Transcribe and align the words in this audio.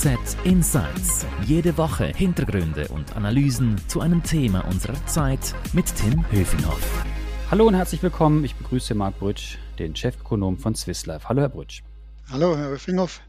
FAZ 0.00 0.36
Insights. 0.44 1.26
Jede 1.44 1.76
Woche 1.76 2.06
Hintergründe 2.06 2.86
und 2.86 3.16
Analysen 3.16 3.76
zu 3.88 4.00
einem 4.00 4.22
Thema 4.22 4.60
unserer 4.68 4.94
Zeit 5.06 5.56
mit 5.72 5.92
Tim 5.92 6.24
Höfinghoff. 6.30 7.04
Hallo 7.50 7.66
und 7.66 7.74
herzlich 7.74 8.00
willkommen. 8.00 8.44
Ich 8.44 8.54
begrüße 8.54 8.94
Marc 8.94 9.18
Brütsch, 9.18 9.58
den 9.80 9.96
Chefökonom 9.96 10.56
von 10.56 10.76
Swiss 10.76 11.04
Life. 11.06 11.28
Hallo, 11.28 11.40
Herr 11.40 11.48
Brütsch. 11.48 11.82
Hallo, 12.30 12.56
Herr 12.56 12.68
Höfinghoff. 12.68 13.20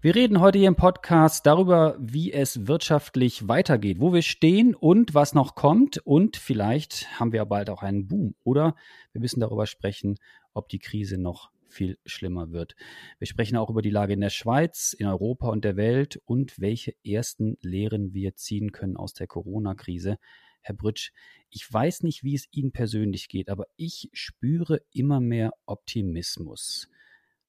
Wir 0.00 0.16
reden 0.16 0.40
heute 0.40 0.58
hier 0.58 0.66
im 0.66 0.74
Podcast 0.74 1.46
darüber, 1.46 1.96
wie 2.00 2.32
es 2.32 2.66
wirtschaftlich 2.66 3.46
weitergeht, 3.46 4.00
wo 4.00 4.12
wir 4.12 4.22
stehen 4.22 4.74
und 4.74 5.14
was 5.14 5.32
noch 5.32 5.54
kommt. 5.54 5.98
Und 5.98 6.36
vielleicht 6.36 7.20
haben 7.20 7.30
wir 7.30 7.44
bald 7.44 7.70
auch 7.70 7.84
einen 7.84 8.08
Boom. 8.08 8.34
Oder 8.42 8.74
wir 9.12 9.20
müssen 9.20 9.38
darüber 9.38 9.68
sprechen, 9.68 10.18
ob 10.54 10.68
die 10.68 10.80
Krise 10.80 11.18
noch 11.18 11.52
viel 11.72 11.98
schlimmer 12.06 12.52
wird. 12.52 12.74
Wir 13.18 13.26
sprechen 13.26 13.56
auch 13.56 13.70
über 13.70 13.82
die 13.82 13.90
Lage 13.90 14.12
in 14.12 14.20
der 14.20 14.30
Schweiz, 14.30 14.92
in 14.92 15.06
Europa 15.06 15.48
und 15.48 15.64
der 15.64 15.76
Welt 15.76 16.20
und 16.24 16.60
welche 16.60 16.94
ersten 17.04 17.56
Lehren 17.60 18.14
wir 18.14 18.36
ziehen 18.36 18.72
können 18.72 18.96
aus 18.96 19.14
der 19.14 19.26
Corona-Krise. 19.26 20.18
Herr 20.60 20.76
Brütsch, 20.76 21.10
ich 21.50 21.70
weiß 21.70 22.02
nicht, 22.02 22.22
wie 22.22 22.34
es 22.34 22.46
Ihnen 22.52 22.72
persönlich 22.72 23.28
geht, 23.28 23.48
aber 23.48 23.66
ich 23.76 24.08
spüre 24.12 24.80
immer 24.92 25.20
mehr 25.20 25.52
Optimismus. 25.66 26.88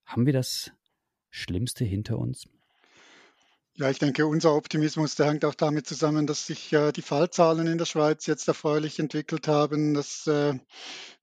Haben 0.06 0.26
wir 0.26 0.34
das 0.34 0.72
Schlimmste 1.30 1.86
hinter 1.86 2.18
uns? 2.18 2.48
Ja, 3.76 3.90
ich 3.90 3.98
denke, 3.98 4.28
unser 4.28 4.54
Optimismus, 4.56 5.16
der 5.16 5.28
hängt 5.28 5.46
auch 5.46 5.56
damit 5.56 5.88
zusammen, 5.88 6.28
dass 6.28 6.46
sich 6.46 6.72
äh, 6.74 6.92
die 6.92 7.02
Fallzahlen 7.02 7.66
in 7.66 7.80
der 7.80 7.86
Schweiz 7.86 8.28
jetzt 8.28 8.48
erfreulich 8.48 9.00
entwickelt 9.00 9.48
haben, 9.48 9.96
dass 9.96 10.28
äh, 10.28 10.54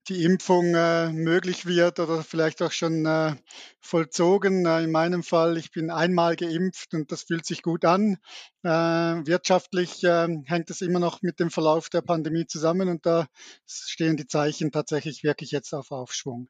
die 0.09 0.23
Impfung 0.25 0.75
äh, 0.75 1.11
möglich 1.13 1.65
wird 1.65 1.99
oder 1.99 2.23
vielleicht 2.23 2.61
auch 2.61 2.71
schon 2.73 3.05
äh, 3.05 3.35
vollzogen. 3.79 4.65
Äh, 4.65 4.83
in 4.83 4.91
meinem 4.91 5.23
Fall, 5.23 5.57
ich 5.57 5.71
bin 5.71 5.89
einmal 5.91 6.35
geimpft 6.35 6.93
und 6.93 7.11
das 7.13 7.23
fühlt 7.23 7.45
sich 7.45 7.61
gut 7.63 7.85
an. 7.85 8.17
Äh, 8.63 8.69
wirtschaftlich 8.69 10.01
hängt 10.03 10.69
es 10.69 10.81
immer 10.81 10.99
noch 10.99 11.21
mit 11.21 11.39
dem 11.39 11.51
Verlauf 11.51 11.89
der 11.89 12.01
Pandemie 12.01 12.47
zusammen 12.47 12.89
und 12.89 13.05
da 13.05 13.27
stehen 13.65 14.17
die 14.17 14.27
Zeichen 14.27 14.71
tatsächlich 14.71 15.23
wirklich 15.23 15.51
jetzt 15.51 15.73
auf 15.73 15.91
Aufschwung. 15.91 16.49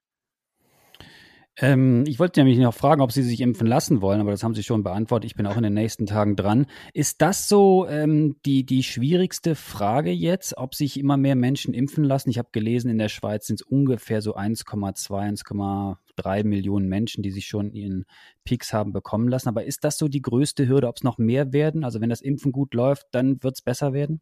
Ähm, 1.57 2.05
ich 2.07 2.17
wollte 2.17 2.39
nämlich 2.39 2.57
noch 2.59 2.73
fragen, 2.73 3.01
ob 3.01 3.11
Sie 3.11 3.23
sich 3.23 3.41
impfen 3.41 3.67
lassen 3.67 4.01
wollen, 4.01 4.21
aber 4.21 4.31
das 4.31 4.43
haben 4.43 4.55
Sie 4.55 4.63
schon 4.63 4.83
beantwortet. 4.83 5.29
Ich 5.29 5.35
bin 5.35 5.45
auch 5.45 5.57
in 5.57 5.63
den 5.63 5.73
nächsten 5.73 6.05
Tagen 6.05 6.35
dran. 6.37 6.65
Ist 6.93 7.21
das 7.21 7.49
so 7.49 7.87
ähm, 7.87 8.37
die, 8.45 8.65
die 8.65 8.83
schwierigste 8.83 9.55
Frage 9.55 10.11
jetzt, 10.11 10.57
ob 10.57 10.75
sich 10.75 10.97
immer 10.97 11.17
mehr 11.17 11.35
Menschen 11.35 11.73
impfen 11.73 12.05
lassen? 12.05 12.29
Ich 12.29 12.37
habe 12.37 12.49
gelesen, 12.53 12.89
in 12.89 12.97
der 12.97 13.09
Schweiz 13.09 13.47
sind 13.47 13.61
es 13.61 13.67
ungefähr 13.67 14.21
so 14.21 14.35
1,2, 14.35 15.43
1,3 15.43 16.43
Millionen 16.45 16.87
Menschen, 16.87 17.21
die 17.21 17.31
sich 17.31 17.47
schon 17.47 17.73
ihren 17.73 18.05
Peaks 18.45 18.71
haben 18.71 18.93
bekommen 18.93 19.27
lassen. 19.27 19.49
Aber 19.49 19.65
ist 19.65 19.83
das 19.83 19.97
so 19.97 20.07
die 20.07 20.21
größte 20.21 20.69
Hürde, 20.69 20.87
ob 20.87 20.95
es 20.95 21.03
noch 21.03 21.17
mehr 21.17 21.51
werden? 21.51 21.83
Also 21.83 21.99
wenn 21.99 22.09
das 22.09 22.21
Impfen 22.21 22.53
gut 22.53 22.73
läuft, 22.73 23.07
dann 23.11 23.43
wird 23.43 23.55
es 23.55 23.61
besser 23.61 23.91
werden? 23.91 24.21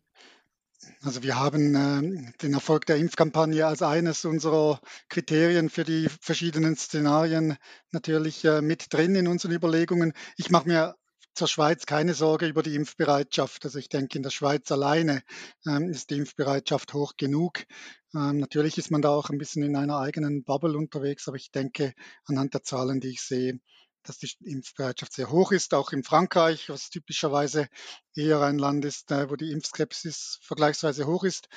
Also 1.01 1.23
wir 1.23 1.37
haben 1.37 1.75
äh, 1.75 2.31
den 2.41 2.53
Erfolg 2.53 2.85
der 2.85 2.97
Impfkampagne 2.97 3.65
als 3.65 3.81
eines 3.81 4.25
unserer 4.25 4.79
Kriterien 5.09 5.69
für 5.69 5.83
die 5.83 6.07
verschiedenen 6.21 6.75
Szenarien 6.75 7.57
natürlich 7.91 8.45
äh, 8.45 8.61
mit 8.61 8.93
drin 8.93 9.15
in 9.15 9.27
unseren 9.27 9.51
Überlegungen. 9.51 10.13
Ich 10.37 10.49
mache 10.49 10.67
mir 10.67 10.95
zur 11.33 11.47
Schweiz 11.47 11.85
keine 11.85 12.13
Sorge 12.13 12.47
über 12.47 12.63
die 12.63 12.75
Impfbereitschaft. 12.75 13.63
Also 13.65 13.79
ich 13.79 13.89
denke, 13.89 14.17
in 14.17 14.23
der 14.23 14.29
Schweiz 14.29 14.71
alleine 14.71 15.21
ähm, 15.65 15.89
ist 15.89 16.09
die 16.09 16.17
Impfbereitschaft 16.17 16.93
hoch 16.93 17.13
genug. 17.17 17.65
Ähm, 18.13 18.39
natürlich 18.39 18.77
ist 18.77 18.91
man 18.91 19.01
da 19.01 19.09
auch 19.09 19.29
ein 19.29 19.37
bisschen 19.37 19.63
in 19.63 19.75
einer 19.75 19.99
eigenen 19.99 20.43
Bubble 20.43 20.77
unterwegs, 20.77 21.27
aber 21.27 21.37
ich 21.37 21.51
denke, 21.51 21.93
anhand 22.25 22.53
der 22.53 22.63
Zahlen, 22.63 22.99
die 22.99 23.09
ich 23.09 23.21
sehe, 23.21 23.59
dass 24.03 24.17
die 24.17 24.31
Impfbereitschaft 24.43 25.13
sehr 25.13 25.29
hoch 25.29 25.51
ist, 25.51 25.73
auch 25.73 25.91
in 25.91 26.03
Frankreich, 26.03 26.69
was 26.69 26.89
typischerweise 26.89 27.67
eher 28.15 28.41
ein 28.41 28.57
Land 28.57 28.85
ist, 28.85 29.11
äh, 29.11 29.29
wo 29.29 29.35
die 29.35 29.51
Impfskepsis 29.51 30.39
vergleichsweise 30.41 31.05
hoch 31.05 31.23
ist, 31.23 31.47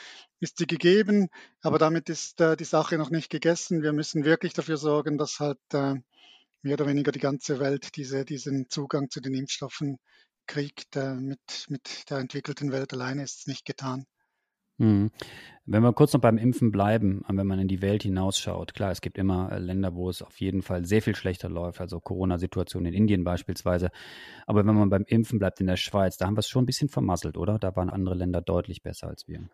ist 0.40 0.58
sie 0.58 0.66
gegeben. 0.66 1.28
Aber 1.60 1.78
damit 1.78 2.08
ist 2.08 2.40
äh, 2.40 2.56
die 2.56 2.64
Sache 2.64 2.98
noch 2.98 3.10
nicht 3.10 3.30
gegessen. 3.30 3.82
Wir 3.82 3.92
müssen 3.92 4.24
wirklich 4.24 4.52
dafür 4.52 4.76
sorgen, 4.76 5.18
dass 5.18 5.40
halt 5.40 5.60
äh, 5.72 5.94
mehr 6.62 6.74
oder 6.74 6.86
weniger 6.86 7.12
die 7.12 7.20
ganze 7.20 7.60
Welt 7.60 7.96
diese, 7.96 8.24
diesen 8.24 8.68
Zugang 8.70 9.10
zu 9.10 9.20
den 9.20 9.34
Impfstoffen 9.34 9.98
kriegt. 10.46 10.96
Mit, 10.96 11.66
mit 11.68 12.10
der 12.10 12.18
entwickelten 12.18 12.72
Welt 12.72 12.92
alleine 12.92 13.22
ist 13.22 13.40
es 13.40 13.46
nicht 13.46 13.64
getan. 13.64 14.06
Mhm. 14.78 15.10
Wenn 15.64 15.82
wir 15.82 15.92
kurz 15.92 16.12
noch 16.12 16.20
beim 16.20 16.38
Impfen 16.38 16.72
bleiben, 16.72 17.22
wenn 17.28 17.46
man 17.46 17.60
in 17.60 17.68
die 17.68 17.82
Welt 17.82 18.02
hinausschaut, 18.02 18.74
klar, 18.74 18.90
es 18.90 19.00
gibt 19.00 19.16
immer 19.16 19.52
äh, 19.52 19.58
Länder, 19.58 19.94
wo 19.94 20.10
es 20.10 20.20
auf 20.20 20.40
jeden 20.40 20.62
Fall 20.62 20.84
sehr 20.84 21.02
viel 21.02 21.14
schlechter 21.14 21.48
läuft, 21.48 21.80
also 21.80 22.00
Corona-Situation 22.00 22.84
in 22.84 22.92
Indien 22.92 23.22
beispielsweise. 23.22 23.90
Aber 24.46 24.66
wenn 24.66 24.74
man 24.74 24.90
beim 24.90 25.04
Impfen 25.06 25.38
bleibt 25.38 25.60
in 25.60 25.68
der 25.68 25.76
Schweiz, 25.76 26.16
da 26.16 26.26
haben 26.26 26.34
wir 26.34 26.40
es 26.40 26.48
schon 26.48 26.64
ein 26.64 26.66
bisschen 26.66 26.88
vermasselt, 26.88 27.36
oder? 27.36 27.58
Da 27.60 27.76
waren 27.76 27.90
andere 27.90 28.16
Länder 28.16 28.40
deutlich 28.40 28.82
besser 28.82 29.06
als 29.06 29.28
wir. 29.28 29.48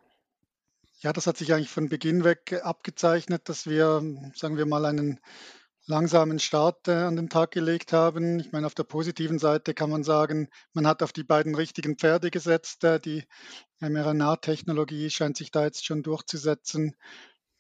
Ja, 1.01 1.13
das 1.13 1.27
hat 1.27 1.37
sich 1.37 1.53
eigentlich 1.53 1.71
von 1.71 1.89
Beginn 1.89 2.25
weg 2.25 2.61
abgezeichnet, 2.63 3.49
dass 3.49 3.69
wir, 3.69 4.03
sagen 4.35 4.57
wir 4.57 4.67
mal, 4.67 4.85
einen 4.87 5.21
langsamen 5.89 6.39
Start 6.39 6.87
äh, 6.87 6.93
an 6.93 7.17
den 7.17 7.31
Tag 7.31 7.51
gelegt 7.51 7.93
haben. 7.93 8.39
Ich 8.39 8.53
meine, 8.53 8.67
auf 8.67 8.75
der 8.75 8.85
positiven 8.85 9.39
Seite 9.39 9.73
kann 9.75 9.91
man 9.91 10.05
sagen, 10.05 10.49
man 10.75 10.87
hat 10.87 11.03
auf 11.03 11.13
die 11.13 11.25
beiden 11.25 11.55
richtigen 11.55 11.97
Pferde 11.97 12.31
gesetzt. 12.31 12.85
Äh, 12.85 13.01
die 13.01 13.25
mRNA-Technologie 13.81 15.11
scheint 15.11 15.39
sich 15.39 15.51
da 15.51 15.65
jetzt 15.65 15.87
schon 15.87 16.03
durchzusetzen. 16.03 16.95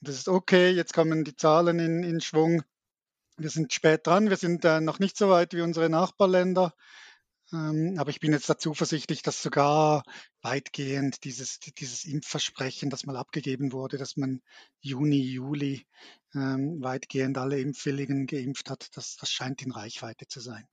Das 0.00 0.16
ist 0.16 0.28
okay, 0.28 0.70
jetzt 0.70 0.92
kommen 0.92 1.24
die 1.24 1.36
Zahlen 1.36 1.78
in, 1.78 2.02
in 2.02 2.20
Schwung. 2.20 2.62
Wir 3.38 3.50
sind 3.50 3.72
spät 3.72 4.06
dran, 4.06 4.28
wir 4.28 4.36
sind 4.36 4.64
äh, 4.64 4.80
noch 4.80 4.98
nicht 4.98 5.16
so 5.16 5.30
weit 5.30 5.54
wie 5.54 5.62
unsere 5.62 5.88
Nachbarländer. 5.88 6.74
Ähm, 7.53 7.94
aber 7.98 8.10
ich 8.10 8.20
bin 8.20 8.32
jetzt 8.32 8.48
da 8.50 8.59
zuversichtlich, 8.59 9.22
dass 9.22 9.42
sogar 9.42 10.03
weitgehend 10.42 11.25
dieses, 11.25 11.59
dieses 11.60 12.04
Impfversprechen, 12.04 12.91
das 12.91 13.06
mal 13.06 13.16
abgegeben 13.16 13.72
wurde, 13.72 13.97
dass 13.97 14.16
man 14.16 14.42
Juni, 14.81 15.20
Juli 15.20 15.87
ähm, 16.34 16.82
weitgehend 16.82 17.38
alle 17.38 17.58
Impfwilligen 17.60 18.26
geimpft 18.26 18.70
hat, 18.70 18.88
das, 18.97 19.16
das 19.16 19.31
scheint 19.31 19.62
in 19.62 19.72
Reichweite 19.72 20.26
zu 20.26 20.41
sein. 20.41 20.66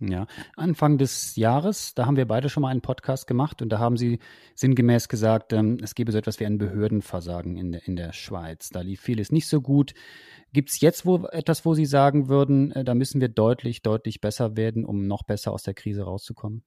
Ja, 0.00 0.26
Anfang 0.56 0.98
des 0.98 1.36
Jahres, 1.36 1.94
da 1.94 2.04
haben 2.04 2.16
wir 2.16 2.26
beide 2.26 2.48
schon 2.48 2.62
mal 2.62 2.70
einen 2.70 2.80
Podcast 2.80 3.28
gemacht 3.28 3.62
und 3.62 3.68
da 3.68 3.78
haben 3.78 3.96
Sie 3.96 4.18
sinngemäß 4.56 5.08
gesagt, 5.08 5.52
ähm, 5.52 5.78
es 5.82 5.94
gebe 5.94 6.10
so 6.10 6.18
etwas 6.18 6.40
wie 6.40 6.46
ein 6.46 6.58
Behördenversagen 6.58 7.56
in 7.56 7.72
der, 7.72 7.86
in 7.86 7.94
der 7.94 8.12
Schweiz. 8.12 8.70
Da 8.70 8.80
lief 8.80 9.00
vieles 9.00 9.30
nicht 9.30 9.46
so 9.46 9.60
gut. 9.60 9.94
Gibt 10.52 10.70
es 10.70 10.80
jetzt 10.80 11.06
wo, 11.06 11.26
etwas, 11.26 11.64
wo 11.64 11.74
Sie 11.74 11.86
sagen 11.86 12.28
würden, 12.28 12.72
äh, 12.72 12.84
da 12.84 12.94
müssen 12.94 13.20
wir 13.20 13.28
deutlich, 13.28 13.82
deutlich 13.82 14.20
besser 14.20 14.56
werden, 14.56 14.84
um 14.84 15.06
noch 15.06 15.22
besser 15.22 15.52
aus 15.52 15.62
der 15.62 15.74
Krise 15.74 16.02
rauszukommen? 16.02 16.64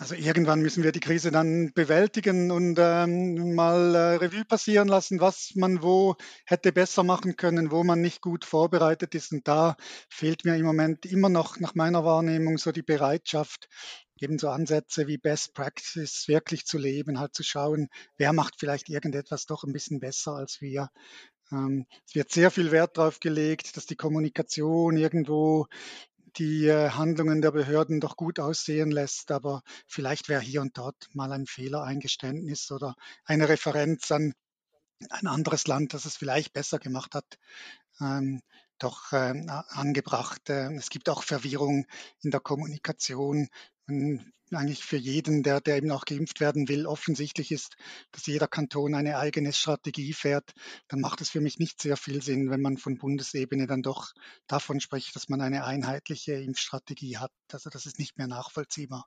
Also 0.00 0.16
irgendwann 0.16 0.60
müssen 0.60 0.82
wir 0.82 0.90
die 0.90 0.98
Krise 0.98 1.30
dann 1.30 1.72
bewältigen 1.72 2.50
und 2.50 2.76
ähm, 2.80 3.54
mal 3.54 3.94
äh, 3.94 4.16
Revue 4.16 4.44
passieren 4.44 4.88
lassen, 4.88 5.20
was 5.20 5.52
man 5.54 5.84
wo 5.84 6.16
hätte 6.46 6.72
besser 6.72 7.04
machen 7.04 7.36
können, 7.36 7.70
wo 7.70 7.84
man 7.84 8.00
nicht 8.00 8.20
gut 8.20 8.44
vorbereitet 8.44 9.14
ist. 9.14 9.30
Und 9.30 9.46
da 9.46 9.76
fehlt 10.08 10.44
mir 10.44 10.56
im 10.56 10.66
Moment 10.66 11.06
immer 11.06 11.28
noch 11.28 11.60
nach 11.60 11.76
meiner 11.76 12.04
Wahrnehmung 12.04 12.58
so 12.58 12.72
die 12.72 12.82
Bereitschaft, 12.82 13.68
eben 14.20 14.36
so 14.36 14.48
Ansätze 14.48 15.06
wie 15.06 15.16
Best 15.16 15.54
Practice 15.54 16.26
wirklich 16.26 16.64
zu 16.66 16.76
leben, 16.76 17.20
halt 17.20 17.34
zu 17.34 17.44
schauen, 17.44 17.88
wer 18.16 18.32
macht 18.32 18.54
vielleicht 18.58 18.88
irgendetwas 18.88 19.46
doch 19.46 19.62
ein 19.62 19.72
bisschen 19.72 20.00
besser 20.00 20.32
als 20.32 20.60
wir. 20.60 20.90
Ähm, 21.52 21.86
es 22.04 22.16
wird 22.16 22.32
sehr 22.32 22.50
viel 22.50 22.72
Wert 22.72 22.98
darauf 22.98 23.20
gelegt, 23.20 23.76
dass 23.76 23.86
die 23.86 23.96
Kommunikation 23.96 24.96
irgendwo 24.96 25.66
die 26.36 26.66
äh, 26.66 26.90
Handlungen 26.90 27.42
der 27.42 27.52
Behörden 27.52 28.00
doch 28.00 28.16
gut 28.16 28.40
aussehen 28.40 28.90
lässt. 28.90 29.30
Aber 29.30 29.62
vielleicht 29.86 30.28
wäre 30.28 30.40
hier 30.40 30.60
und 30.60 30.76
dort 30.76 31.08
mal 31.12 31.32
ein 31.32 31.46
Fehlereingeständnis 31.46 32.70
oder 32.70 32.94
eine 33.24 33.48
Referenz 33.48 34.10
an 34.12 34.34
ein 35.10 35.26
anderes 35.26 35.66
Land, 35.66 35.94
das 35.94 36.04
es 36.04 36.16
vielleicht 36.16 36.52
besser 36.52 36.78
gemacht 36.78 37.14
hat, 37.14 37.38
ähm, 38.00 38.40
doch 38.78 39.12
äh, 39.12 39.46
angebracht. 39.48 40.48
Äh, 40.48 40.74
es 40.74 40.90
gibt 40.90 41.08
auch 41.08 41.22
Verwirrung 41.22 41.86
in 42.22 42.30
der 42.30 42.40
Kommunikation 42.40 43.48
eigentlich 43.86 44.84
für 44.84 44.96
jeden, 44.96 45.42
der, 45.42 45.60
der 45.60 45.76
eben 45.76 45.90
auch 45.90 46.04
geimpft 46.04 46.40
werden 46.40 46.68
will, 46.68 46.86
offensichtlich 46.86 47.50
ist, 47.50 47.76
dass 48.12 48.26
jeder 48.26 48.46
Kanton 48.46 48.94
eine 48.94 49.18
eigene 49.18 49.52
Strategie 49.52 50.12
fährt, 50.12 50.52
dann 50.88 51.00
macht 51.00 51.20
es 51.20 51.30
für 51.30 51.40
mich 51.40 51.58
nicht 51.58 51.80
sehr 51.80 51.96
viel 51.96 52.22
Sinn, 52.22 52.50
wenn 52.50 52.60
man 52.60 52.76
von 52.76 52.98
Bundesebene 52.98 53.66
dann 53.66 53.82
doch 53.82 54.12
davon 54.46 54.80
spricht, 54.80 55.14
dass 55.16 55.28
man 55.28 55.40
eine 55.40 55.64
einheitliche 55.64 56.34
Impfstrategie 56.34 57.18
hat. 57.18 57.32
Also 57.52 57.70
das 57.70 57.86
ist 57.86 57.98
nicht 57.98 58.16
mehr 58.18 58.28
nachvollziehbar. 58.28 59.06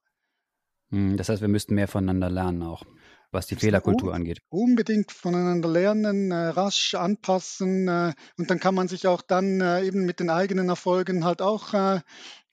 Hm, 0.89 1.17
das 1.17 1.29
heißt, 1.29 1.41
wir 1.41 1.49
müssten 1.49 1.75
mehr 1.75 1.87
voneinander 1.87 2.29
lernen 2.29 2.63
auch, 2.63 2.83
was 3.31 3.47
die 3.47 3.55
Fehlerkultur 3.55 4.13
angeht. 4.13 4.39
Unbedingt 4.49 5.11
voneinander 5.11 5.69
lernen, 5.69 6.31
äh, 6.31 6.47
rasch 6.47 6.95
anpassen 6.95 7.87
äh, 7.87 8.13
und 8.37 8.49
dann 8.49 8.59
kann 8.59 8.75
man 8.75 8.87
sich 8.87 9.05
auch 9.07 9.21
dann 9.21 9.59
äh, 9.59 9.83
eben 9.83 10.05
mit 10.05 10.19
den 10.19 10.29
eigenen 10.29 10.69
Erfolgen 10.69 11.25
halt 11.25 11.41
auch 11.41 11.73
äh, 11.73 11.99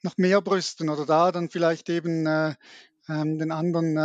noch 0.04 0.16
mehr 0.18 0.40
brüsten 0.40 0.88
oder 0.88 1.06
da 1.06 1.32
dann 1.32 1.48
vielleicht 1.50 1.88
eben 1.88 2.26
äh, 2.26 2.54
ähm, 3.08 3.38
den 3.38 3.50
anderen 3.50 3.96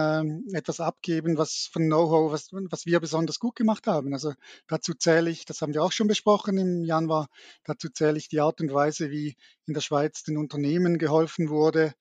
äh, 0.53 0.57
etwas 0.57 0.79
abgeben, 0.79 1.37
was 1.37 1.69
von 1.71 1.83
Know-how, 1.83 2.31
was, 2.31 2.49
was 2.51 2.85
wir 2.85 2.99
besonders 2.99 3.39
gut 3.39 3.55
gemacht 3.55 3.87
haben. 3.87 4.13
Also 4.13 4.33
dazu 4.67 4.93
zähle 4.93 5.29
ich, 5.29 5.45
das 5.45 5.61
haben 5.61 5.73
wir 5.73 5.83
auch 5.83 5.91
schon 5.91 6.07
besprochen 6.07 6.57
im 6.57 6.83
Januar, 6.83 7.27
dazu 7.65 7.89
zähle 7.89 8.17
ich 8.17 8.29
die 8.29 8.41
Art 8.41 8.61
und 8.61 8.73
Weise, 8.73 9.11
wie 9.11 9.35
in 9.67 9.73
der 9.73 9.81
Schweiz 9.81 10.23
den 10.23 10.37
Unternehmen 10.37 10.97
geholfen 10.97 11.49
wurde, 11.49 11.93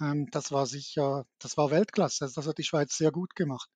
ähm, 0.00 0.28
das 0.30 0.50
war 0.52 0.66
sicher, 0.66 1.26
das 1.38 1.56
war 1.56 1.70
Weltklasse. 1.70 2.24
Also 2.24 2.40
das 2.40 2.48
hat 2.48 2.58
die 2.58 2.64
Schweiz 2.64 2.96
sehr 2.96 3.12
gut 3.12 3.34
gemacht. 3.36 3.68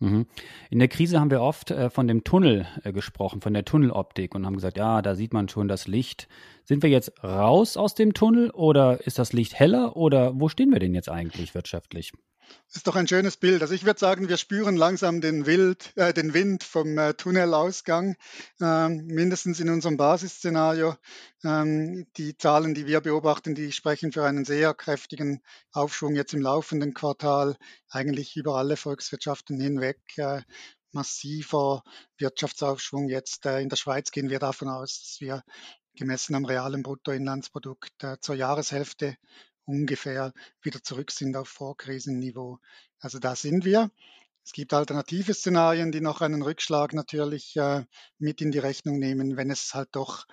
Mhm. 0.00 0.26
In 0.70 0.78
der 0.78 0.88
Krise 0.88 1.20
haben 1.20 1.30
wir 1.30 1.42
oft 1.42 1.70
äh, 1.70 1.90
von 1.90 2.08
dem 2.08 2.24
Tunnel 2.24 2.66
äh, 2.84 2.92
gesprochen, 2.92 3.42
von 3.42 3.52
der 3.52 3.64
Tunneloptik 3.64 4.34
und 4.34 4.46
haben 4.46 4.54
gesagt, 4.54 4.78
ja, 4.78 5.02
da 5.02 5.14
sieht 5.14 5.34
man 5.34 5.48
schon 5.48 5.68
das 5.68 5.86
Licht. 5.86 6.26
Sind 6.64 6.82
wir 6.82 6.90
jetzt 6.90 7.22
raus 7.22 7.76
aus 7.76 7.94
dem 7.94 8.14
Tunnel 8.14 8.50
oder 8.50 9.06
ist 9.06 9.18
das 9.18 9.32
Licht 9.32 9.58
heller 9.58 9.96
oder 9.96 10.32
wo 10.40 10.48
stehen 10.48 10.72
wir 10.72 10.78
denn 10.78 10.94
jetzt 10.94 11.10
eigentlich 11.10 11.54
wirtschaftlich? 11.54 12.12
Ist 12.72 12.86
doch 12.86 12.94
ein 12.94 13.08
schönes 13.08 13.36
Bild. 13.36 13.62
Also 13.62 13.74
ich 13.74 13.84
würde 13.84 13.98
sagen, 13.98 14.28
wir 14.28 14.36
spüren 14.36 14.76
langsam 14.76 15.20
den, 15.20 15.44
Wild, 15.44 15.92
äh, 15.96 16.12
den 16.12 16.34
Wind 16.34 16.62
vom 16.62 16.96
äh, 16.98 17.14
Tunnelausgang, 17.14 18.16
ähm, 18.60 19.06
mindestens 19.06 19.58
in 19.58 19.68
unserem 19.70 19.96
Basisszenario. 19.96 20.94
Ähm, 21.42 22.06
die 22.16 22.36
Zahlen, 22.36 22.74
die 22.74 22.86
wir 22.86 23.00
beobachten, 23.00 23.56
die 23.56 23.72
sprechen 23.72 24.12
für 24.12 24.24
einen 24.24 24.44
sehr 24.44 24.72
kräftigen 24.74 25.42
Aufschwung 25.72 26.14
jetzt 26.14 26.32
im 26.32 26.42
laufenden 26.42 26.94
Quartal, 26.94 27.56
eigentlich 27.88 28.36
über 28.36 28.56
alle 28.56 28.76
Volkswirtschaften 28.76 29.60
hinweg. 29.60 29.98
Äh, 30.16 30.42
massiver 30.92 31.82
Wirtschaftsaufschwung 32.18 33.08
jetzt. 33.08 33.46
Äh, 33.46 33.60
in 33.60 33.68
der 33.68 33.76
Schweiz 33.76 34.10
gehen 34.10 34.30
wir 34.30 34.38
davon 34.38 34.68
aus, 34.68 35.00
dass 35.00 35.20
wir 35.20 35.42
gemessen 35.96 36.34
am 36.34 36.44
realen 36.44 36.82
Bruttoinlandsprodukt 36.82 38.04
äh, 38.04 38.16
zur 38.20 38.34
Jahreshälfte 38.34 39.16
ungefähr 39.64 40.32
wieder 40.62 40.82
zurück 40.82 41.10
sind 41.10 41.36
auf 41.36 41.48
Vorkrisenniveau. 41.48 42.58
Also 42.98 43.18
da 43.18 43.36
sind 43.36 43.64
wir. 43.64 43.90
Es 44.44 44.52
gibt 44.52 44.72
alternative 44.72 45.34
Szenarien, 45.34 45.92
die 45.92 46.00
noch 46.00 46.22
einen 46.22 46.42
Rückschlag 46.42 46.94
natürlich 46.94 47.56
äh, 47.56 47.84
mit 48.18 48.40
in 48.40 48.50
die 48.50 48.58
Rechnung 48.58 48.98
nehmen, 48.98 49.36
wenn 49.36 49.50
es 49.50 49.74
halt 49.74 49.90
doch 49.92 50.26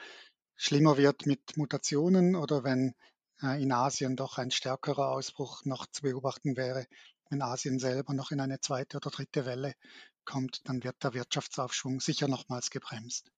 schlimmer 0.56 0.98
wird 0.98 1.26
mit 1.26 1.58
Mutationen 1.58 2.36
oder 2.36 2.64
wenn 2.64 2.96
äh, 3.44 3.62
in 3.62 3.72
Asien 3.72 4.16
doch 4.16 4.38
ein 4.38 4.52
stärkerer 4.52 5.12
Ausbruch 5.12 5.66
noch 5.66 5.86
zu 5.88 6.02
beobachten 6.02 6.58
wäre. 6.58 6.88
Wenn 7.30 7.42
Asien 7.42 7.80
selber 7.80 8.14
noch 8.14 8.32
in 8.32 8.40
eine 8.40 8.60
zweite 8.60 8.98
oder 8.98 9.10
dritte 9.10 9.46
Welle 9.46 9.74
kommt, 10.26 10.68
dann 10.68 10.84
wird 10.84 11.04
der 11.04 11.14
Wirtschaftsaufschwung 11.14 12.00
sicher 12.00 12.28
nochmals 12.28 12.70
gebremst. 12.70 13.32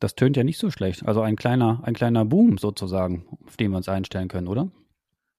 Das 0.00 0.14
tönt 0.16 0.36
ja 0.36 0.44
nicht 0.44 0.58
so 0.58 0.70
schlecht. 0.70 1.06
Also 1.06 1.22
ein 1.22 1.36
kleiner, 1.36 1.80
ein 1.84 1.94
kleiner 1.94 2.24
Boom 2.24 2.58
sozusagen, 2.58 3.26
auf 3.46 3.56
den 3.56 3.70
wir 3.70 3.76
uns 3.76 3.88
einstellen 3.88 4.28
können, 4.28 4.48
oder? 4.48 4.70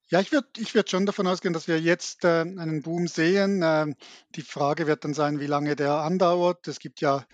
Ja, 0.10 0.20
ich 0.20 0.32
würde 0.32 0.48
ich 0.58 0.76
würd 0.76 0.90
schon 0.90 1.06
davon 1.08 1.26
ausgehen, 1.26 1.54
dass 1.54 1.68
wir 1.68 1.80
jetzt 1.80 2.26
äh, 2.26 2.42
einen 2.42 2.84
Boom 2.84 3.08
sehen. 3.08 3.62
Ähm, 3.64 3.96
die 4.36 4.44
Frage 4.44 4.86
wird 4.86 5.04
dann 5.04 5.16
sein, 5.16 5.40
wie 5.40 5.48
lange 5.48 5.76
der 5.76 5.94
andauert. 5.94 6.68
Es 6.68 6.80
gibt 6.80 7.02
ja 7.02 7.26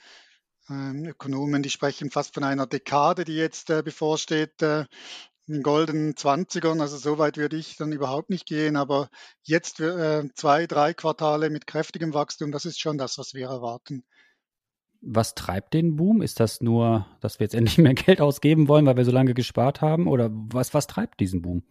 ähm, 0.70 1.06
Ökonomen, 1.06 1.64
die 1.64 1.70
sprechen 1.70 2.12
fast 2.12 2.34
von 2.34 2.44
einer 2.46 2.68
Dekade, 2.68 3.26
die 3.26 3.36
jetzt 3.36 3.70
äh, 3.70 3.84
bevorsteht, 3.84 4.62
äh, 4.62 4.86
in 5.48 5.64
goldenen 5.64 6.16
Zwanzigern. 6.16 6.80
Also 6.80 6.98
so 6.98 7.18
weit 7.18 7.36
würde 7.36 7.58
ich 7.58 7.76
dann 7.76 7.92
überhaupt 7.92 8.30
nicht 8.30 8.46
gehen. 8.46 8.78
Aber 8.78 9.10
jetzt 9.44 9.82
äh, 9.82 10.24
zwei, 10.36 10.66
drei 10.66 10.94
Quartale 10.94 11.50
mit 11.50 11.68
kräftigem 11.68 12.14
Wachstum, 12.14 12.52
das 12.52 12.66
ist 12.66 12.80
schon 12.80 12.98
das, 12.98 13.18
was 13.18 13.34
wir 13.34 13.48
erwarten. 13.48 14.04
Was 15.02 15.36
treibt 15.36 15.74
den 15.74 15.96
Boom? 15.98 16.22
Ist 16.22 16.40
das 16.40 16.62
nur, 16.62 17.08
dass 17.20 17.40
wir 17.40 17.46
jetzt 17.46 17.56
endlich 17.56 17.80
mehr 17.80 17.94
Geld 17.96 18.22
ausgeben 18.22 18.68
wollen, 18.70 18.86
weil 18.86 18.98
wir 18.98 19.06
so 19.06 19.12
lange 19.12 19.34
gespart 19.34 19.82
haben? 19.82 20.08
Oder 20.08 20.30
was, 20.32 20.74
was 20.74 20.88
treibt 20.88 21.20
diesen 21.20 21.42
Boom? 21.42 21.64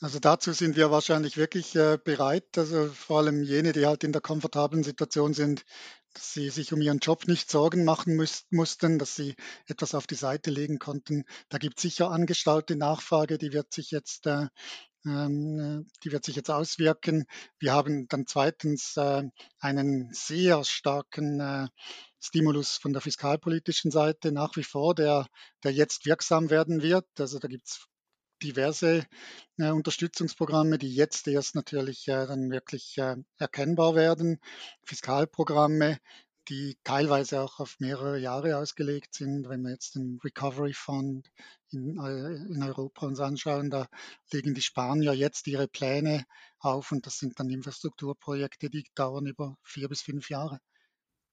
Also 0.00 0.20
dazu 0.20 0.52
sind 0.52 0.76
wir 0.76 0.92
wahrscheinlich 0.92 1.36
wirklich 1.36 1.74
äh, 1.74 1.98
bereit. 2.02 2.56
Also 2.56 2.88
vor 2.88 3.18
allem 3.18 3.42
jene, 3.42 3.72
die 3.72 3.86
halt 3.86 4.04
in 4.04 4.12
der 4.12 4.20
komfortablen 4.20 4.84
Situation 4.84 5.34
sind, 5.34 5.64
dass 6.14 6.32
sie 6.32 6.50
sich 6.50 6.72
um 6.72 6.80
ihren 6.80 6.98
Job 7.00 7.26
nicht 7.26 7.50
Sorgen 7.50 7.84
machen 7.84 8.16
mussten, 8.50 8.98
dass 8.98 9.16
sie 9.16 9.34
etwas 9.66 9.94
auf 9.94 10.06
die 10.06 10.14
Seite 10.14 10.50
legen 10.50 10.78
konnten. 10.78 11.24
Da 11.48 11.58
gibt 11.58 11.78
es 11.78 11.82
sicher 11.82 12.10
angestaute 12.10 12.76
Nachfrage, 12.76 13.38
die 13.38 13.52
wird 13.52 13.72
sich 13.72 13.90
jetzt 13.90 14.26
äh, 14.26 14.46
ähm, 15.04 15.84
äh, 15.86 15.90
die 16.04 16.12
wird 16.12 16.24
sich 16.24 16.36
jetzt 16.36 16.50
auswirken. 16.50 17.26
Wir 17.58 17.72
haben 17.72 18.06
dann 18.08 18.26
zweitens 18.26 18.96
äh, 18.96 19.24
einen 19.60 20.12
sehr 20.12 20.64
starken 20.64 21.70
Stimulus 22.20 22.76
von 22.76 22.92
der 22.92 23.02
fiskalpolitischen 23.02 23.90
Seite 23.90 24.32
nach 24.32 24.56
wie 24.56 24.64
vor, 24.64 24.94
der, 24.94 25.26
der 25.64 25.72
jetzt 25.72 26.06
wirksam 26.06 26.50
werden 26.50 26.82
wird. 26.82 27.06
Also 27.18 27.38
da 27.38 27.48
gibt 27.48 27.66
es 27.66 27.88
diverse 28.42 29.06
äh, 29.58 29.70
Unterstützungsprogramme, 29.70 30.78
die 30.78 30.94
jetzt 30.94 31.26
erst 31.28 31.54
natürlich 31.54 32.08
äh, 32.08 32.26
dann 32.26 32.50
wirklich 32.50 32.98
äh, 32.98 33.16
erkennbar 33.38 33.94
werden. 33.94 34.40
Fiskalprogramme, 34.84 35.98
die 36.48 36.78
teilweise 36.84 37.40
auch 37.40 37.60
auf 37.60 37.76
mehrere 37.78 38.18
Jahre 38.18 38.56
ausgelegt 38.56 39.14
sind. 39.14 39.48
Wenn 39.48 39.62
wir 39.62 39.70
jetzt 39.70 39.94
den 39.94 40.18
Recovery 40.24 40.72
Fund 40.72 41.30
in, 41.70 41.98
äh, 41.98 42.34
in 42.52 42.62
Europa 42.62 43.06
uns 43.06 43.20
anschauen, 43.20 43.70
da 43.70 43.88
legen 44.32 44.54
die 44.54 44.62
Spanier 44.62 45.12
jetzt 45.12 45.46
ihre 45.46 45.68
Pläne 45.68 46.24
auf 46.58 46.92
und 46.92 47.06
das 47.06 47.18
sind 47.18 47.38
dann 47.38 47.50
Infrastrukturprojekte, 47.50 48.70
die 48.70 48.84
dauern 48.94 49.26
über 49.26 49.56
vier 49.62 49.88
bis 49.88 50.02
fünf 50.02 50.30
Jahre. 50.30 50.60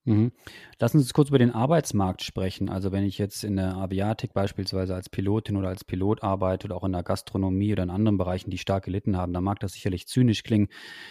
Mhm. 0.06 0.30
Lassen 0.78 0.98
Sie 0.98 1.02
uns 1.02 1.12
kurz 1.12 1.30
über 1.30 1.38
den 1.38 1.50
Arbeitsmarkt 1.50 2.22
sprechen. 2.22 2.68
Also 2.68 2.92
wenn 2.92 3.04
ich 3.04 3.18
jetzt 3.18 3.42
in 3.42 3.56
der 3.56 3.76
Aviatik 3.76 4.32
beispielsweise 4.32 4.94
als 4.94 5.08
Pilotin 5.08 5.56
oder 5.56 5.68
als 5.68 5.84
Pilot 5.84 6.22
arbeite 6.22 6.66
oder 6.66 6.76
auch 6.76 6.84
in 6.84 6.92
der 6.92 7.02
Gastronomie 7.02 7.72
oder 7.72 7.82
in 7.82 7.90
anderen 7.90 8.16
Bereichen, 8.16 8.50
die 8.50 8.58
stark 8.58 8.84
gelitten 8.84 9.16
haben, 9.16 9.32
dann 9.32 9.42
mag 9.42 9.58
das 9.58 9.72
sicherlich 9.72 10.06
zynisch 10.06 10.44
klingen, 10.44 10.68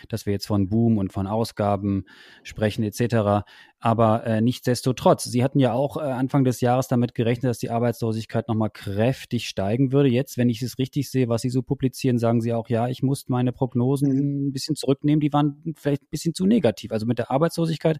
dass 0.07 0.25
wir 0.25 0.33
jetzt 0.33 0.47
von 0.47 0.69
Boom 0.69 0.97
und 0.97 1.11
von 1.11 1.27
Ausgaben 1.27 2.05
sprechen 2.43 2.83
etc. 2.83 3.43
Aber 3.85 4.25
äh, 4.25 4.41
nichtsdestotrotz, 4.41 5.25
Sie 5.25 5.43
hatten 5.43 5.59
ja 5.59 5.73
auch 5.73 5.97
äh, 5.97 5.99
Anfang 5.99 6.43
des 6.43 6.61
Jahres 6.61 6.87
damit 6.87 7.13
gerechnet, 7.13 7.49
dass 7.49 7.59
die 7.59 7.69
Arbeitslosigkeit 7.69 8.47
nochmal 8.47 8.71
kräftig 8.71 9.47
steigen 9.47 9.91
würde. 9.91 10.09
Jetzt, 10.09 10.37
wenn 10.37 10.49
ich 10.49 10.61
es 10.61 10.79
richtig 10.79 11.11
sehe, 11.11 11.29
was 11.29 11.43
Sie 11.43 11.51
so 11.51 11.61
publizieren, 11.61 12.17
sagen 12.17 12.41
Sie 12.41 12.53
auch, 12.53 12.69
ja, 12.69 12.87
ich 12.87 13.03
muss 13.03 13.27
meine 13.27 13.51
Prognosen 13.51 14.09
mhm. 14.11 14.47
ein 14.47 14.51
bisschen 14.53 14.75
zurücknehmen. 14.75 15.19
Die 15.19 15.31
waren 15.33 15.75
vielleicht 15.77 16.03
ein 16.03 16.09
bisschen 16.09 16.33
zu 16.33 16.47
negativ. 16.47 16.91
Also 16.91 17.05
mit 17.05 17.19
der 17.19 17.29
Arbeitslosigkeit 17.29 17.99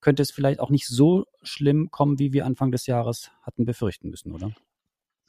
könnte 0.00 0.22
es 0.22 0.30
vielleicht 0.30 0.60
auch 0.60 0.70
nicht 0.70 0.86
so 0.86 1.24
schlimm 1.42 1.90
kommen, 1.90 2.18
wie 2.18 2.32
wir 2.32 2.46
Anfang 2.46 2.70
des 2.70 2.86
Jahres 2.86 3.30
hatten 3.42 3.64
befürchten 3.64 4.10
müssen, 4.10 4.32
oder? 4.32 4.52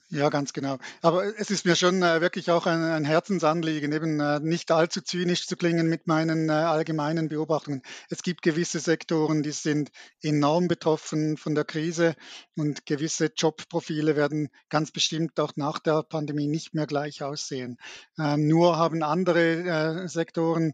Ja, 0.10 0.30
ganz 0.30 0.54
genau. 0.54 0.78
Aber 1.02 1.38
es 1.38 1.52
ist 1.52 1.66
mir 1.66 1.76
schon 1.76 2.02
äh, 2.02 2.22
wirklich 2.22 2.50
auch 2.50 2.66
ein, 2.66 2.82
ein 2.82 3.04
Herzensanliegen, 3.04 3.92
eben 3.92 4.22
äh, 4.22 4.40
nicht 4.40 4.72
allzu 4.72 5.02
zynisch 5.02 5.48
zu 5.48 5.58
klingen 5.58 5.88
mit 5.90 6.08
meinen 6.08 6.48
äh, 6.48 6.54
allgemeinen 6.54 7.28
Beobachtungen. 7.28 7.82
Es 8.10 8.24
gibt 8.24 8.42
gewisse 8.42 8.80
Sektoren, 8.80 9.44
die 9.44 9.52
sind 9.52 9.90
enorm 10.22 10.70
betroffen 10.70 11.36
von 11.36 11.56
der 11.56 11.66
Krise 11.66 12.16
und 12.56 12.86
gewisse 12.86 13.34
Jobprofile 13.36 14.16
werden 14.16 14.48
ganz 14.70 14.92
bestimmt 14.92 15.38
auch 15.42 15.52
nach 15.58 15.80
der 15.80 16.04
Pandemie 16.04 16.48
nicht 16.48 16.74
mehr 16.74 16.88
gleich 16.88 17.22
aussehen. 17.22 17.78
Ähm, 18.18 18.48
nur 18.48 18.78
haben 18.78 19.04
andere 19.04 20.04
äh, 20.04 20.08
Sektoren 20.08 20.74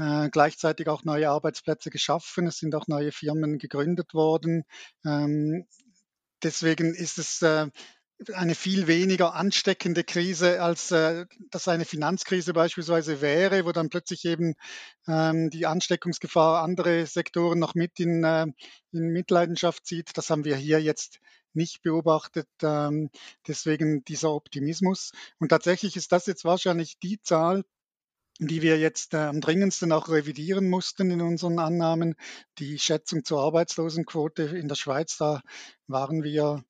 äh, 0.00 0.30
gleichzeitig 0.30 0.88
auch 0.88 1.04
neue 1.04 1.30
Arbeitsplätze 1.30 1.90
geschaffen. 1.90 2.46
Es 2.46 2.58
sind 2.58 2.74
auch 2.74 2.88
neue 2.88 3.12
Firmen 3.12 3.58
gegründet 3.58 4.14
worden. 4.14 4.64
Ähm, 5.04 5.66
deswegen 6.42 6.94
ist 6.94 7.18
es 7.18 7.42
äh, 7.42 7.68
eine 8.34 8.54
viel 8.54 8.86
weniger 8.86 9.34
ansteckende 9.34 10.04
Krise, 10.04 10.62
als 10.62 10.90
äh, 10.90 11.26
das 11.50 11.68
eine 11.68 11.84
Finanzkrise 11.84 12.52
beispielsweise 12.52 13.20
wäre, 13.20 13.64
wo 13.64 13.72
dann 13.72 13.88
plötzlich 13.88 14.24
eben 14.24 14.54
ähm, 15.08 15.50
die 15.50 15.66
Ansteckungsgefahr 15.66 16.62
andere 16.62 17.06
Sektoren 17.06 17.58
noch 17.58 17.74
mit 17.74 17.98
in, 17.98 18.24
äh, 18.24 18.46
in 18.92 19.08
Mitleidenschaft 19.08 19.86
zieht. 19.86 20.16
Das 20.16 20.30
haben 20.30 20.44
wir 20.44 20.56
hier 20.56 20.80
jetzt 20.82 21.18
nicht 21.54 21.82
beobachtet. 21.82 22.48
Ähm, 22.62 23.10
deswegen 23.46 24.04
dieser 24.04 24.32
Optimismus. 24.32 25.12
Und 25.38 25.48
tatsächlich 25.48 25.96
ist 25.96 26.12
das 26.12 26.26
jetzt 26.26 26.44
wahrscheinlich 26.44 26.98
die 26.98 27.20
Zahl, 27.22 27.64
die 28.48 28.62
wir 28.62 28.78
jetzt 28.78 29.14
äh, 29.14 29.18
am 29.18 29.40
dringendsten 29.40 29.92
auch 29.92 30.08
revidieren 30.08 30.68
mussten 30.68 31.10
in 31.10 31.20
unseren 31.20 31.58
Annahmen. 31.58 32.14
Die 32.58 32.78
Schätzung 32.78 33.24
zur 33.24 33.40
Arbeitslosenquote 33.42 34.42
in 34.42 34.68
der 34.68 34.76
Schweiz, 34.76 35.16
da 35.18 35.42
waren 35.86 36.22
wir 36.22 36.64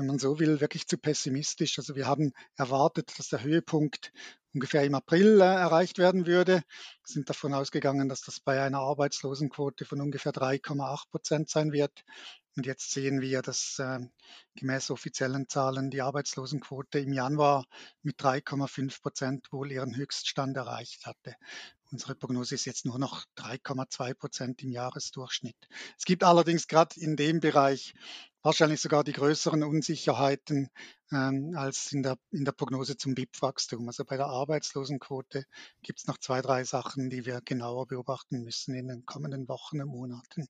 wenn 0.00 0.06
man 0.06 0.18
so 0.18 0.38
will, 0.38 0.62
wirklich 0.62 0.86
zu 0.86 0.96
pessimistisch. 0.96 1.78
Also 1.78 1.94
wir 1.94 2.06
haben 2.06 2.32
erwartet, 2.56 3.12
dass 3.18 3.28
der 3.28 3.42
Höhepunkt 3.42 4.12
ungefähr 4.54 4.82
im 4.82 4.94
April 4.94 5.40
äh, 5.42 5.44
erreicht 5.44 5.98
werden 5.98 6.26
würde, 6.26 6.62
sind 7.04 7.28
davon 7.28 7.52
ausgegangen, 7.52 8.08
dass 8.08 8.22
das 8.22 8.40
bei 8.40 8.62
einer 8.62 8.78
Arbeitslosenquote 8.78 9.84
von 9.84 10.00
ungefähr 10.00 10.32
3,8 10.32 11.10
Prozent 11.10 11.50
sein 11.50 11.72
wird. 11.72 11.92
Und 12.60 12.66
jetzt 12.66 12.90
sehen 12.90 13.22
wir, 13.22 13.40
dass 13.40 13.78
äh, 13.78 14.00
gemäß 14.54 14.90
offiziellen 14.90 15.48
Zahlen 15.48 15.88
die 15.88 16.02
Arbeitslosenquote 16.02 16.98
im 16.98 17.14
Januar 17.14 17.64
mit 18.02 18.20
3,5 18.20 19.00
Prozent 19.00 19.50
wohl 19.50 19.72
ihren 19.72 19.96
Höchststand 19.96 20.58
erreicht 20.58 21.06
hatte. 21.06 21.36
Unsere 21.90 22.14
Prognose 22.14 22.56
ist 22.56 22.66
jetzt 22.66 22.84
nur 22.84 22.98
noch 22.98 23.24
3,2 23.38 24.12
Prozent 24.12 24.62
im 24.62 24.72
Jahresdurchschnitt. 24.72 25.56
Es 25.96 26.04
gibt 26.04 26.22
allerdings 26.22 26.68
gerade 26.68 27.00
in 27.00 27.16
dem 27.16 27.40
Bereich 27.40 27.94
wahrscheinlich 28.42 28.82
sogar 28.82 29.04
die 29.04 29.14
größeren 29.14 29.62
Unsicherheiten 29.62 30.68
ähm, 31.12 31.54
als 31.56 31.92
in 31.92 32.02
der, 32.02 32.18
in 32.30 32.44
der 32.44 32.52
Prognose 32.52 32.98
zum 32.98 33.14
BIP-Wachstum. 33.14 33.86
Also 33.88 34.04
bei 34.04 34.18
der 34.18 34.26
Arbeitslosenquote 34.26 35.46
gibt 35.80 36.00
es 36.00 36.06
noch 36.06 36.18
zwei, 36.18 36.42
drei 36.42 36.64
Sachen, 36.64 37.08
die 37.08 37.24
wir 37.24 37.40
genauer 37.40 37.86
beobachten 37.86 38.42
müssen 38.42 38.74
in 38.74 38.88
den 38.88 39.06
kommenden 39.06 39.48
Wochen 39.48 39.80
und 39.80 39.88
Monaten. 39.88 40.46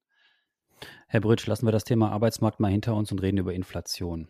Herr 1.09 1.21
Brütsch, 1.21 1.47
lassen 1.47 1.67
wir 1.67 1.73
das 1.73 1.85
Thema 1.85 2.11
Arbeitsmarkt 2.11 2.61
mal 2.61 2.71
hinter 2.71 2.95
uns 2.95 3.11
und 3.13 3.23
reden 3.23 3.39
über 3.39 3.53
Inflation. 3.53 4.29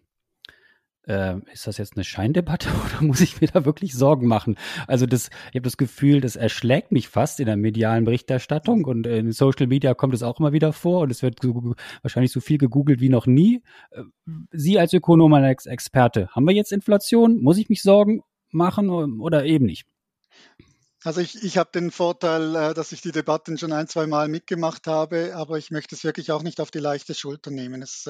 äh, 1.07 1.37
ist 1.53 1.67
das 1.67 1.79
jetzt 1.79 1.97
eine 1.97 2.05
Scheindebatte 2.05 2.69
oder 2.85 3.05
muss 3.05 3.21
ich 3.21 3.41
mir 3.41 3.49
da 3.49 3.65
wirklich 3.65 3.95
Sorgen 3.95 4.27
machen? 4.27 4.57
Also 4.87 5.07
das, 5.07 5.29
ich 5.51 5.57
habe 5.57 5.63
das 5.63 5.77
Gefühl, 5.77 6.21
das 6.21 6.37
erschlägt 6.37 6.93
mich 6.93 7.09
fast 7.09 7.41
in 7.41 7.47
der 7.47 7.57
medialen 7.57 8.05
Berichterstattung 8.05 8.85
und 8.85 9.07
in 9.07 9.33
Social 9.33 9.67
Media 9.67 9.95
kommt 9.95 10.15
es 10.15 10.23
auch 10.23 10.39
immer 10.39 10.53
wieder 10.53 10.73
vor 10.73 11.01
und 11.01 11.11
es 11.11 11.23
wird 11.23 11.39
wahrscheinlich 12.03 12.33
so 12.33 12.41
viel 12.41 12.59
gegoogelt 12.59 13.01
wie 13.01 13.09
noch 13.09 13.27
nie. 13.27 13.63
Äh, 13.91 14.03
Sie 14.53 14.79
als 14.79 14.93
Ökonom, 14.93 15.33
als 15.35 15.67
Experte, 15.67 16.29
haben 16.29 16.47
wir 16.47 16.55
jetzt 16.55 16.73
Inflation? 16.73 17.41
Muss 17.41 17.59
ich 17.59 17.69
mich 17.69 17.83
Sorgen 17.83 18.23
machen 18.51 18.91
oder 19.21 19.45
eben 19.45 19.67
nicht? 19.67 19.87
Also 21.03 21.21
ich, 21.21 21.43
ich 21.43 21.57
habe 21.57 21.71
den 21.73 21.91
Vorteil, 21.91 22.55
äh, 22.55 22.75
dass 22.75 22.93
ich 22.93 23.01
die 23.01 23.13
Debatten 23.13 23.59
schon 23.59 23.73
ein, 23.73 23.89
zwei 23.89 24.07
Mal 24.07 24.29
mitgemacht 24.29 24.87
habe, 24.87 25.35
aber 25.35 25.59
ich 25.59 25.71
möchte 25.71 25.95
es 25.95 26.05
wirklich 26.05 26.31
auch 26.31 26.43
nicht 26.43 26.61
auf 26.61 26.71
die 26.71 26.79
leichte 26.79 27.15
Schulter 27.15 27.51
nehmen. 27.51 27.83
Es, 27.83 28.07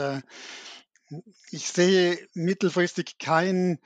ich 1.50 1.68
sehe 1.68 2.18
mittelfristig 2.34 3.18
kein 3.18 3.78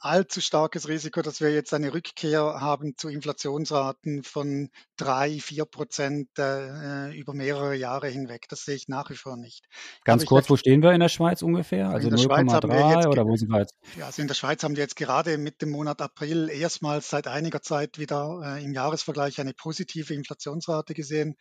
allzu 0.00 0.40
starkes 0.40 0.88
Risiko, 0.88 1.22
dass 1.22 1.40
wir 1.40 1.52
jetzt 1.52 1.74
eine 1.74 1.92
Rückkehr 1.92 2.40
haben 2.40 2.96
zu 2.96 3.08
Inflationsraten 3.08 4.22
von 4.22 4.70
drei, 4.96 5.38
vier 5.40 5.64
Prozent 5.64 6.28
äh, 6.38 7.16
über 7.18 7.34
mehrere 7.34 7.74
Jahre 7.74 8.08
hinweg. 8.08 8.46
Das 8.48 8.64
sehe 8.64 8.76
ich 8.76 8.88
nach 8.88 9.10
wie 9.10 9.16
vor 9.16 9.36
nicht. 9.36 9.64
Ganz 10.04 10.22
Aber 10.22 10.28
kurz, 10.28 10.50
wo 10.50 10.56
stehen 10.56 10.82
wir 10.82 10.92
in 10.92 11.00
der 11.00 11.08
Schweiz 11.08 11.42
ungefähr? 11.42 11.88
Also 11.88 12.08
0,3 12.08 13.08
oder 13.08 13.24
wo 13.24 13.36
sind 13.36 13.50
wir 13.50 13.60
jetzt? 13.60 13.74
Ja, 13.96 14.06
also 14.06 14.22
in 14.22 14.28
der 14.28 14.34
Schweiz 14.34 14.62
haben 14.62 14.76
wir 14.76 14.82
jetzt 14.82 14.96
gerade 14.96 15.38
mit 15.38 15.62
dem 15.62 15.70
Monat 15.70 16.00
April 16.00 16.48
erstmals 16.48 17.10
seit 17.10 17.26
einiger 17.26 17.62
Zeit 17.62 17.98
wieder 17.98 18.40
äh, 18.44 18.64
im 18.64 18.72
Jahresvergleich 18.72 19.40
eine 19.40 19.54
positive 19.54 20.14
Inflationsrate 20.14 20.94
gesehen 20.94 21.36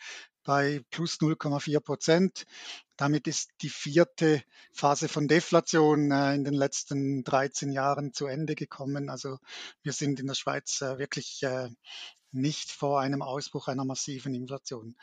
bei 0.46 0.82
plus 0.92 1.18
0,4 1.20 1.80
Prozent. 1.82 2.46
Damit 2.98 3.28
ist 3.28 3.52
die 3.62 3.70
vierte 3.70 4.42
Phase 4.72 5.10
von 5.10 5.28
Deflation 5.28 6.12
äh, 6.12 6.34
in 6.34 6.46
den 6.46 6.54
letzten 6.54 7.24
13 7.24 7.72
Jahren 7.72 8.14
zu 8.14 8.26
Ende 8.26 8.56
gekommen. 8.56 9.10
Also 9.10 9.40
wir 9.84 9.92
sind 9.92 10.20
in 10.20 10.28
der 10.28 10.36
Schweiz 10.36 10.82
äh, 10.82 10.98
wirklich 10.98 11.44
äh, 11.44 11.70
nicht 12.32 12.72
vor 12.72 13.02
einem 13.02 13.22
Ausbruch 13.22 13.68
einer 13.68 13.86
massiven 13.86 14.34
Inflation. 14.34 14.96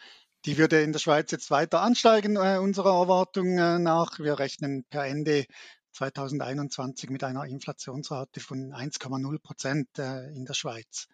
Die 0.44 0.58
würde 0.58 0.82
in 0.82 0.92
der 0.92 0.98
Schweiz 0.98 1.30
jetzt 1.30 1.50
weiter 1.50 1.82
ansteigen, 1.82 2.36
unserer 2.36 2.98
Erwartung 2.98 3.54
nach. 3.54 4.18
Wir 4.18 4.40
rechnen 4.40 4.84
per 4.90 5.06
Ende 5.06 5.46
2021 5.92 7.10
mit 7.10 7.22
einer 7.22 7.44
Inflationsrate 7.44 8.40
von 8.40 8.72
1,0 8.72 9.38
Prozent 9.38 9.88
in 9.98 10.44
der 10.44 10.54
Schweiz. 10.54 11.06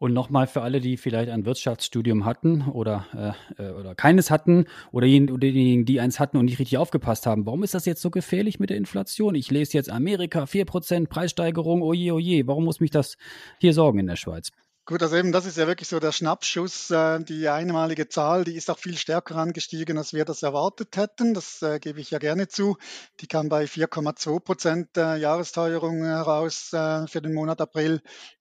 Und 0.00 0.12
nochmal 0.12 0.46
für 0.46 0.62
alle, 0.62 0.80
die 0.80 0.96
vielleicht 0.96 1.28
ein 1.30 1.44
Wirtschaftsstudium 1.44 2.24
hatten 2.24 2.62
oder, 2.68 3.34
äh, 3.58 3.62
äh 3.62 3.72
oder 3.72 3.96
keines 3.96 4.30
hatten 4.30 4.66
oder 4.92 5.06
diejenigen, 5.06 5.84
die 5.86 6.00
eins 6.00 6.20
hatten 6.20 6.36
und 6.36 6.44
nicht 6.44 6.60
richtig 6.60 6.78
aufgepasst 6.78 7.26
haben. 7.26 7.46
Warum 7.46 7.64
ist 7.64 7.74
das 7.74 7.84
jetzt 7.84 8.00
so 8.00 8.10
gefährlich 8.10 8.60
mit 8.60 8.70
der 8.70 8.76
Inflation? 8.76 9.34
Ich 9.34 9.50
lese 9.50 9.72
jetzt 9.76 9.90
Amerika, 9.90 10.46
4% 10.46 11.08
Preissteigerung, 11.08 11.82
oje, 11.82 12.14
oje. 12.14 12.46
Warum 12.46 12.64
muss 12.64 12.78
mich 12.78 12.92
das 12.92 13.16
hier 13.58 13.72
sorgen 13.74 13.98
in 13.98 14.06
der 14.06 14.16
Schweiz? 14.16 14.50
Gut, 14.88 15.02
also 15.02 15.16
eben 15.16 15.32
das 15.32 15.44
ist 15.44 15.58
ja 15.58 15.66
wirklich 15.66 15.88
so 15.88 16.00
der 16.00 16.12
Schnappschuss. 16.12 16.90
Äh, 16.90 17.22
die 17.22 17.46
einmalige 17.48 18.08
Zahl, 18.08 18.44
die 18.44 18.54
ist 18.54 18.70
auch 18.70 18.78
viel 18.78 18.96
stärker 18.96 19.36
angestiegen, 19.36 19.98
als 19.98 20.14
wir 20.14 20.24
das 20.24 20.42
erwartet 20.42 20.96
hätten. 20.96 21.34
Das 21.34 21.60
äh, 21.60 21.78
gebe 21.78 22.00
ich 22.00 22.10
ja 22.10 22.18
gerne 22.18 22.48
zu. 22.48 22.78
Die 23.20 23.26
kam 23.26 23.50
bei 23.50 23.64
4,2 23.64 24.40
Prozent 24.40 24.96
Jahresteuerung 24.96 26.04
heraus 26.04 26.68
für 26.70 27.20
den 27.20 27.34
Monat 27.34 27.60
April. 27.60 28.00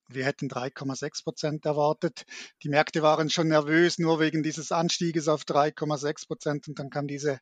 Wir 0.10 0.26
hätten 0.26 0.50
3,6 0.50 1.24
Prozent 1.24 1.66
erwartet. 1.66 2.26
Die 2.64 2.70
Märkte 2.70 3.02
waren 3.02 3.30
schon 3.30 3.50
nervös, 3.50 4.00
nur 4.00 4.20
wegen 4.20 4.44
dieses 4.44 4.72
Anstieges 4.72 5.28
auf 5.28 5.44
3,6 5.44 6.28
Prozent. 6.28 6.68
Und 6.68 6.80
dann 6.80 6.90
kam 6.90 7.08
diese 7.08 7.40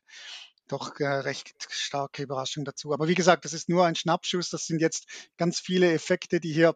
doch 0.68 0.98
recht 0.98 1.54
starke 1.70 2.22
Überraschung 2.22 2.64
dazu. 2.64 2.92
Aber 2.92 3.08
wie 3.08 3.14
gesagt, 3.14 3.44
das 3.44 3.52
ist 3.52 3.68
nur 3.68 3.86
ein 3.86 3.94
Schnappschuss. 3.94 4.50
Das 4.50 4.66
sind 4.66 4.80
jetzt 4.80 5.06
ganz 5.36 5.60
viele 5.60 5.92
Effekte, 5.92 6.40
die 6.40 6.52
hier 6.52 6.74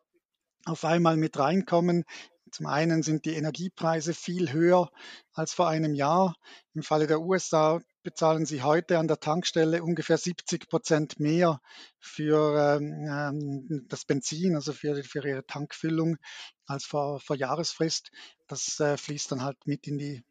auf 0.65 0.85
einmal 0.85 1.17
mit 1.17 1.39
reinkommen. 1.39 2.05
Zum 2.53 2.67
einen 2.67 3.03
sind 3.03 3.25
die 3.25 3.35
Energiepreise 3.35 4.15
viel 4.15 4.53
höher 4.53 4.91
als 5.33 5.53
vor 5.53 5.69
einem 5.69 5.95
Jahr. 5.95 6.35
Im 6.75 6.83
Falle 6.83 7.07
der 7.07 7.21
USA 7.21 7.81
bezahlen 8.03 8.47
sie 8.47 8.63
heute 8.63 8.99
an 8.99 9.09
der 9.09 9.21
Tankstelle 9.21 9.83
ungefähr 9.83 10.19
70 10.19 10.69
Prozent 10.69 11.21
mehr 11.21 11.61
für 11.99 12.79
ähm, 12.79 13.07
ähm, 13.09 13.87
das 13.89 14.05
Benzin, 14.05 14.55
also 14.55 14.73
für, 14.73 15.03
für 15.05 15.27
ihre 15.27 15.47
Tankfüllung, 15.47 16.17
als 16.67 16.85
vor, 16.85 17.21
vor 17.21 17.37
Jahresfrist. 17.37 18.11
Das 18.47 18.81
äh, 18.81 18.97
fließt 18.97 19.33
dann 19.33 19.43
halt 19.43 19.59
mit 19.67 19.87
in 19.87 19.99
die 19.99 20.23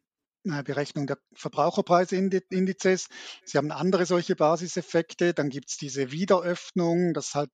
Berechnung 0.44 1.06
der 1.06 1.18
Verbraucherpreisindizes. 1.34 3.08
Sie 3.44 3.58
haben 3.58 3.70
andere 3.70 4.06
solche 4.06 4.36
Basiseffekte. 4.36 5.34
Dann 5.34 5.50
gibt 5.50 5.70
es 5.70 5.76
diese 5.76 6.12
Wiederöffnung, 6.12 7.12
dass 7.12 7.34
halt 7.34 7.50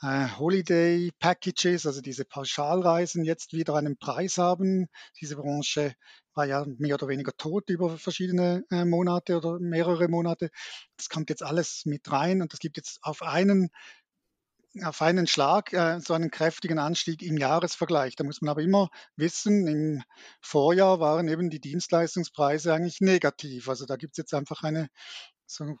äh, 0.00 0.28
Holiday 0.38 1.10
Packages, 1.18 1.86
also 1.86 2.00
diese 2.00 2.24
Pauschalreisen 2.24 3.24
jetzt 3.24 3.52
wieder 3.52 3.74
einen 3.74 3.98
Preis 3.98 4.38
haben. 4.38 4.86
Diese 5.20 5.36
Branche 5.36 5.94
war 6.34 6.46
ja 6.46 6.64
mehr 6.78 6.94
oder 6.94 7.08
weniger 7.08 7.32
tot 7.36 7.68
über 7.70 7.96
verschiedene 7.98 8.64
äh, 8.70 8.84
Monate 8.84 9.36
oder 9.36 9.58
mehrere 9.60 10.08
Monate. 10.08 10.50
Das 10.96 11.08
kommt 11.08 11.30
jetzt 11.30 11.42
alles 11.42 11.82
mit 11.84 12.10
rein 12.10 12.42
und 12.42 12.52
das 12.52 12.60
gibt 12.60 12.76
jetzt 12.76 12.98
auf 13.02 13.22
einen 13.22 13.70
auf 14.82 15.02
einen 15.02 15.26
Schlag 15.26 15.72
äh, 15.72 16.00
so 16.00 16.14
einen 16.14 16.30
kräftigen 16.30 16.78
Anstieg 16.78 17.22
im 17.22 17.36
Jahresvergleich. 17.36 18.16
Da 18.16 18.24
muss 18.24 18.40
man 18.40 18.50
aber 18.50 18.62
immer 18.62 18.88
wissen, 19.16 19.66
im 19.66 20.02
Vorjahr 20.40 21.00
waren 21.00 21.28
eben 21.28 21.50
die 21.50 21.60
Dienstleistungspreise 21.60 22.74
eigentlich 22.74 23.00
negativ. 23.00 23.68
Also 23.68 23.86
da 23.86 23.96
gibt 23.96 24.14
es 24.14 24.18
jetzt 24.18 24.34
einfach 24.34 24.62
eine, 24.62 24.88
so 25.46 25.76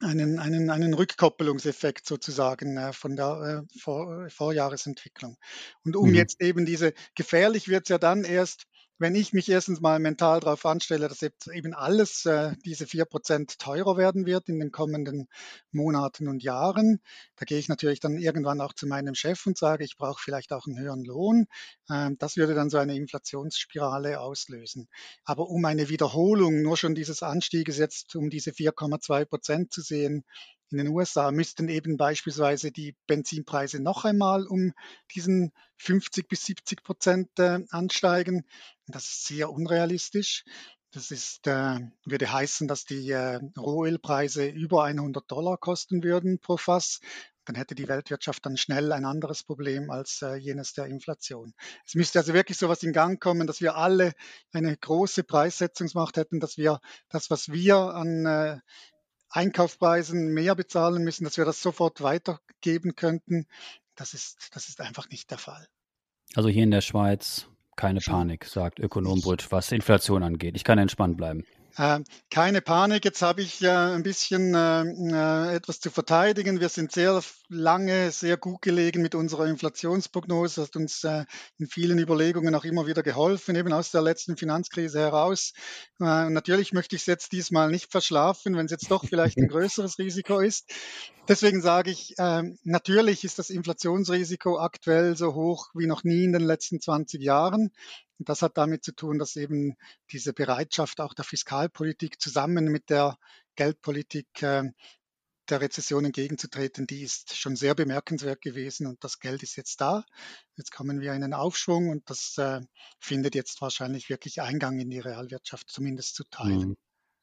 einen, 0.00 0.38
einen, 0.38 0.70
einen 0.70 0.94
Rückkoppelungseffekt 0.94 2.06
sozusagen 2.06 2.76
äh, 2.76 2.92
von 2.92 3.16
der 3.16 3.64
äh, 3.64 3.78
Vor 3.78 4.28
Vorjahresentwicklung. 4.30 5.36
Und 5.84 5.96
um 5.96 6.08
mhm. 6.10 6.14
jetzt 6.14 6.40
eben 6.40 6.64
diese, 6.64 6.94
gefährlich 7.14 7.68
wird 7.68 7.84
es 7.84 7.88
ja 7.90 7.98
dann 7.98 8.24
erst, 8.24 8.64
wenn 9.00 9.14
ich 9.14 9.32
mich 9.32 9.48
erstens 9.48 9.80
mal 9.80 9.98
mental 9.98 10.40
darauf 10.40 10.66
anstelle, 10.66 11.08
dass 11.08 11.22
eben 11.22 11.72
alles 11.72 12.26
äh, 12.26 12.52
diese 12.66 12.86
vier 12.86 13.06
Prozent 13.06 13.58
teurer 13.58 13.96
werden 13.96 14.26
wird 14.26 14.50
in 14.50 14.60
den 14.60 14.70
kommenden 14.70 15.26
Monaten 15.72 16.28
und 16.28 16.42
Jahren, 16.42 17.00
da 17.36 17.46
gehe 17.46 17.58
ich 17.58 17.68
natürlich 17.68 18.00
dann 18.00 18.18
irgendwann 18.18 18.60
auch 18.60 18.74
zu 18.74 18.86
meinem 18.86 19.14
Chef 19.14 19.46
und 19.46 19.56
sage, 19.56 19.84
ich 19.84 19.96
brauche 19.96 20.22
vielleicht 20.22 20.52
auch 20.52 20.66
einen 20.66 20.78
höheren 20.78 21.04
Lohn. 21.04 21.46
Ähm, 21.90 22.16
das 22.18 22.36
würde 22.36 22.54
dann 22.54 22.68
so 22.68 22.76
eine 22.76 22.94
Inflationsspirale 22.94 24.20
auslösen. 24.20 24.86
Aber 25.24 25.48
um 25.48 25.64
eine 25.64 25.88
Wiederholung 25.88 26.60
nur 26.60 26.76
schon 26.76 26.94
dieses 26.94 27.22
Anstieges 27.22 27.78
jetzt 27.78 28.14
um 28.16 28.28
diese 28.28 28.50
4,2 28.50 29.24
Prozent 29.24 29.72
zu 29.72 29.80
sehen, 29.80 30.24
in 30.70 30.78
den 30.78 30.88
USA 30.88 31.30
müssten 31.32 31.68
eben 31.68 31.96
beispielsweise 31.96 32.70
die 32.70 32.94
Benzinpreise 33.06 33.80
noch 33.80 34.04
einmal 34.04 34.46
um 34.46 34.72
diesen 35.14 35.52
50 35.78 36.28
bis 36.28 36.44
70 36.46 36.82
Prozent 36.82 37.28
äh, 37.38 37.60
ansteigen. 37.70 38.44
Das 38.86 39.04
ist 39.04 39.26
sehr 39.26 39.50
unrealistisch. 39.50 40.44
Das 40.92 41.10
ist, 41.10 41.46
äh, 41.46 41.80
würde 42.04 42.32
heißen, 42.32 42.68
dass 42.68 42.84
die 42.84 43.10
äh, 43.10 43.40
Rohölpreise 43.56 44.46
über 44.46 44.84
100 44.84 45.30
Dollar 45.30 45.56
kosten 45.56 46.02
würden 46.02 46.38
pro 46.38 46.56
Fass. 46.56 47.00
Dann 47.44 47.56
hätte 47.56 47.74
die 47.74 47.88
Weltwirtschaft 47.88 48.46
dann 48.46 48.56
schnell 48.56 48.92
ein 48.92 49.04
anderes 49.04 49.42
Problem 49.42 49.90
als 49.90 50.22
jenes 50.38 50.72
der 50.74 50.86
Inflation. 50.86 51.52
Es 51.84 51.94
müsste 51.96 52.20
also 52.20 52.32
wirklich 52.32 52.58
so 52.58 52.66
etwas 52.66 52.84
in 52.84 52.92
Gang 52.92 53.20
kommen, 53.20 53.48
dass 53.48 53.60
wir 53.60 53.74
alle 53.74 54.12
eine 54.52 54.76
große 54.76 55.24
Preissetzungsmacht 55.24 56.16
hätten, 56.16 56.38
dass 56.38 56.58
wir 56.58 56.80
das, 57.08 57.28
was 57.28 57.50
wir 57.50 57.76
an 57.76 58.60
Einkaufspreisen 59.30 60.34
mehr 60.34 60.54
bezahlen 60.54 61.04
müssen, 61.04 61.24
dass 61.24 61.36
wir 61.36 61.44
das 61.44 61.62
sofort 61.62 62.02
weitergeben 62.02 62.96
könnten. 62.96 63.46
Das 63.94 64.14
ist, 64.14 64.50
das 64.54 64.68
ist 64.68 64.80
einfach 64.80 65.08
nicht 65.10 65.30
der 65.30 65.38
Fall. 65.38 65.68
Also 66.34 66.48
hier 66.48 66.64
in 66.64 66.70
der 66.70 66.80
Schweiz 66.80 67.46
keine 67.76 68.00
Panik, 68.00 68.44
sagt 68.44 68.78
Ökonom 68.78 69.22
Brütt, 69.22 69.50
was 69.50 69.72
Inflation 69.72 70.22
angeht. 70.22 70.54
Ich 70.54 70.64
kann 70.64 70.78
entspannt 70.78 71.16
bleiben. 71.16 71.44
Äh, 71.80 72.00
keine 72.30 72.60
Panik, 72.60 73.06
jetzt 73.06 73.22
habe 73.22 73.40
ich 73.40 73.62
äh, 73.62 73.70
ein 73.70 74.02
bisschen 74.02 74.54
äh, 74.54 74.82
äh, 74.82 75.54
etwas 75.54 75.80
zu 75.80 75.90
verteidigen. 75.90 76.60
Wir 76.60 76.68
sind 76.68 76.92
sehr 76.92 77.22
lange, 77.48 78.10
sehr 78.10 78.36
gut 78.36 78.60
gelegen 78.60 79.00
mit 79.00 79.14
unserer 79.14 79.46
Inflationsprognose. 79.46 80.60
Das 80.60 80.68
hat 80.68 80.76
uns 80.76 81.04
äh, 81.04 81.24
in 81.56 81.68
vielen 81.68 81.98
Überlegungen 81.98 82.54
auch 82.54 82.64
immer 82.64 82.86
wieder 82.86 83.02
geholfen, 83.02 83.56
eben 83.56 83.72
aus 83.72 83.92
der 83.92 84.02
letzten 84.02 84.36
Finanzkrise 84.36 85.00
heraus. 85.00 85.54
Natürlich 85.98 86.72
möchte 86.72 86.96
ich 86.96 87.02
es 87.02 87.06
jetzt 87.06 87.32
diesmal 87.32 87.70
nicht 87.70 87.90
verschlafen, 87.90 88.56
wenn 88.56 88.66
es 88.66 88.72
jetzt 88.72 88.90
doch 88.90 89.06
vielleicht 89.06 89.38
ein 89.38 89.48
größeres 89.48 89.98
Risiko 89.98 90.40
ist. 90.40 90.70
Deswegen 91.28 91.62
sage 91.62 91.90
ich, 91.90 92.14
ähm, 92.18 92.58
natürlich 92.64 93.24
ist 93.24 93.38
das 93.38 93.50
Inflationsrisiko 93.50 94.58
aktuell 94.58 95.16
so 95.16 95.34
hoch 95.34 95.68
wie 95.74 95.86
noch 95.86 96.04
nie 96.04 96.24
in 96.24 96.32
den 96.32 96.42
letzten 96.42 96.80
20 96.80 97.22
Jahren. 97.22 97.70
Und 98.20 98.28
das 98.28 98.42
hat 98.42 98.58
damit 98.58 98.84
zu 98.84 98.92
tun, 98.92 99.18
dass 99.18 99.34
eben 99.36 99.76
diese 100.12 100.34
Bereitschaft 100.34 101.00
auch 101.00 101.14
der 101.14 101.24
Fiskalpolitik 101.24 102.20
zusammen 102.20 102.66
mit 102.66 102.90
der 102.90 103.16
Geldpolitik 103.56 104.42
äh, 104.42 104.70
der 105.48 105.60
Rezession 105.62 106.04
entgegenzutreten, 106.04 106.86
die 106.86 107.02
ist 107.02 107.34
schon 107.34 107.56
sehr 107.56 107.74
bemerkenswert 107.74 108.42
gewesen 108.42 108.86
und 108.86 109.02
das 109.02 109.20
Geld 109.20 109.42
ist 109.42 109.56
jetzt 109.56 109.80
da. 109.80 110.04
Jetzt 110.56 110.70
kommen 110.70 111.00
wir 111.00 111.14
in 111.14 111.24
einen 111.24 111.32
Aufschwung 111.32 111.88
und 111.88 112.10
das 112.10 112.36
äh, 112.36 112.60
findet 112.98 113.34
jetzt 113.34 113.62
wahrscheinlich 113.62 114.10
wirklich 114.10 114.42
Eingang 114.42 114.78
in 114.78 114.90
die 114.90 115.00
Realwirtschaft, 115.00 115.70
zumindest 115.70 116.14
zu 116.14 116.24
Teilen. 116.24 116.68
Mhm. 116.68 116.76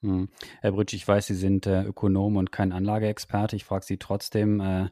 Hm. 0.03 0.29
Herr 0.61 0.73
Brütsch, 0.73 0.93
ich 0.93 1.07
weiß, 1.07 1.25
Sie 1.25 1.33
sind 1.33 1.65
äh, 1.65 1.81
Ökonom 1.81 2.35
und 2.35 2.51
kein 2.51 2.71
Anlageexperte. 2.71 3.55
Ich 3.55 3.65
frage 3.65 3.83
Sie 3.83 3.97
trotzdem, 3.97 4.59
äh, 4.59 4.89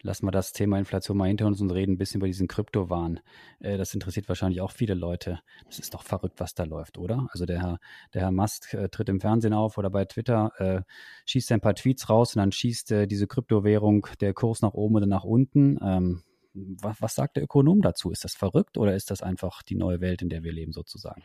lassen 0.00 0.26
wir 0.26 0.30
das 0.30 0.54
Thema 0.54 0.78
Inflation 0.78 1.18
mal 1.18 1.28
hinter 1.28 1.46
uns 1.46 1.60
und 1.60 1.70
reden 1.70 1.92
ein 1.92 1.98
bisschen 1.98 2.20
über 2.20 2.26
diesen 2.26 2.48
Kryptowahn. 2.48 3.20
Äh, 3.60 3.76
das 3.76 3.92
interessiert 3.92 4.28
wahrscheinlich 4.28 4.62
auch 4.62 4.70
viele 4.70 4.94
Leute. 4.94 5.40
Das 5.66 5.78
ist 5.78 5.92
doch 5.92 6.02
verrückt, 6.02 6.40
was 6.40 6.54
da 6.54 6.64
läuft, 6.64 6.96
oder? 6.96 7.28
Also 7.32 7.44
der 7.44 7.60
Herr, 7.60 7.78
der 8.14 8.22
Herr 8.22 8.32
Musk 8.32 8.72
äh, 8.72 8.88
tritt 8.88 9.10
im 9.10 9.20
Fernsehen 9.20 9.52
auf 9.52 9.76
oder 9.76 9.90
bei 9.90 10.06
Twitter, 10.06 10.52
äh, 10.56 10.80
schießt 11.26 11.52
ein 11.52 11.60
paar 11.60 11.74
Tweets 11.74 12.08
raus 12.08 12.34
und 12.34 12.40
dann 12.40 12.52
schießt 12.52 12.92
äh, 12.92 13.06
diese 13.06 13.26
Kryptowährung 13.26 14.06
der 14.22 14.32
Kurs 14.32 14.62
nach 14.62 14.72
oben 14.72 14.96
oder 14.96 15.06
nach 15.06 15.24
unten. 15.24 15.78
Ähm, 15.82 16.22
was 16.54 17.14
sagt 17.14 17.36
der 17.36 17.44
Ökonom 17.44 17.82
dazu? 17.82 18.10
Ist 18.10 18.24
das 18.24 18.34
verrückt 18.34 18.78
oder 18.78 18.96
ist 18.96 19.10
das 19.10 19.20
einfach 19.20 19.62
die 19.62 19.76
neue 19.76 20.00
Welt, 20.00 20.22
in 20.22 20.30
der 20.30 20.42
wir 20.42 20.52
leben 20.52 20.72
sozusagen? 20.72 21.22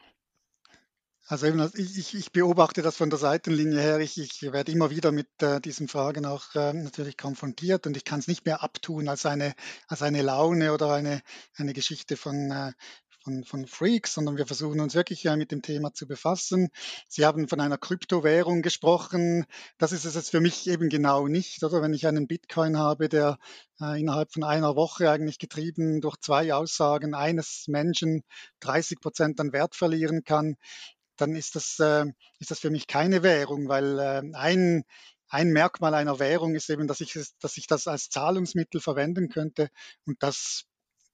Also 1.27 1.45
eben, 1.47 1.71
ich, 1.75 2.13
ich, 2.13 2.31
beobachte 2.31 2.81
das 2.81 2.97
von 2.97 3.09
der 3.09 3.19
Seitenlinie 3.19 3.79
her. 3.79 3.99
Ich, 3.99 4.17
ich 4.17 4.41
werde 4.41 4.71
immer 4.71 4.89
wieder 4.89 5.11
mit 5.11 5.29
äh, 5.41 5.61
diesen 5.61 5.87
Fragen 5.87 6.25
auch 6.25 6.55
äh, 6.55 6.73
natürlich 6.73 7.15
konfrontiert 7.15 7.87
und 7.87 7.95
ich 7.95 8.03
kann 8.03 8.19
es 8.19 8.27
nicht 8.27 8.45
mehr 8.45 8.63
abtun 8.63 9.07
als 9.07 9.25
eine, 9.25 9.53
als 9.87 10.01
eine 10.01 10.23
Laune 10.23 10.73
oder 10.73 10.93
eine, 10.93 11.21
eine 11.55 11.73
Geschichte 11.73 12.17
von, 12.17 12.51
äh, 12.51 12.73
von, 13.23 13.43
von 13.43 13.67
Freaks, 13.67 14.13
sondern 14.13 14.37
wir 14.37 14.47
versuchen 14.47 14.79
uns 14.79 14.95
wirklich 14.95 15.25
äh, 15.25 15.37
mit 15.37 15.51
dem 15.51 15.61
Thema 15.61 15.93
zu 15.93 16.07
befassen. 16.07 16.69
Sie 17.07 17.25
haben 17.25 17.47
von 17.47 17.59
einer 17.59 17.77
Kryptowährung 17.77 18.61
gesprochen. 18.61 19.45
Das 19.77 19.91
ist 19.91 20.05
es 20.05 20.15
jetzt 20.15 20.31
für 20.31 20.41
mich 20.41 20.67
eben 20.67 20.89
genau 20.89 21.27
nicht, 21.27 21.63
oder? 21.63 21.81
Wenn 21.81 21.93
ich 21.93 22.07
einen 22.07 22.27
Bitcoin 22.27 22.77
habe, 22.77 23.09
der 23.09 23.37
äh, 23.79 23.99
innerhalb 23.99 24.33
von 24.33 24.43
einer 24.43 24.75
Woche 24.75 25.09
eigentlich 25.09 25.39
getrieben 25.39 26.01
durch 26.01 26.17
zwei 26.17 26.53
Aussagen 26.53 27.13
eines 27.13 27.65
Menschen 27.67 28.23
30 28.61 28.99
Prozent 28.99 29.39
an 29.39 29.53
Wert 29.53 29.75
verlieren 29.75 30.23
kann, 30.23 30.57
dann 31.21 31.35
ist 31.35 31.55
das, 31.55 31.79
äh, 31.79 32.05
ist 32.39 32.51
das 32.51 32.59
für 32.59 32.69
mich 32.69 32.87
keine 32.87 33.23
Währung, 33.23 33.67
weil 33.69 33.99
äh, 33.99 34.21
ein, 34.33 34.83
ein 35.29 35.49
Merkmal 35.51 35.93
einer 35.93 36.19
Währung 36.19 36.55
ist 36.55 36.69
eben, 36.69 36.87
dass 36.87 37.01
ich, 37.01 37.17
dass 37.39 37.57
ich 37.57 37.67
das 37.67 37.87
als 37.87 38.09
Zahlungsmittel 38.09 38.81
verwenden 38.81 39.29
könnte. 39.29 39.69
Und 40.05 40.21
das 40.23 40.65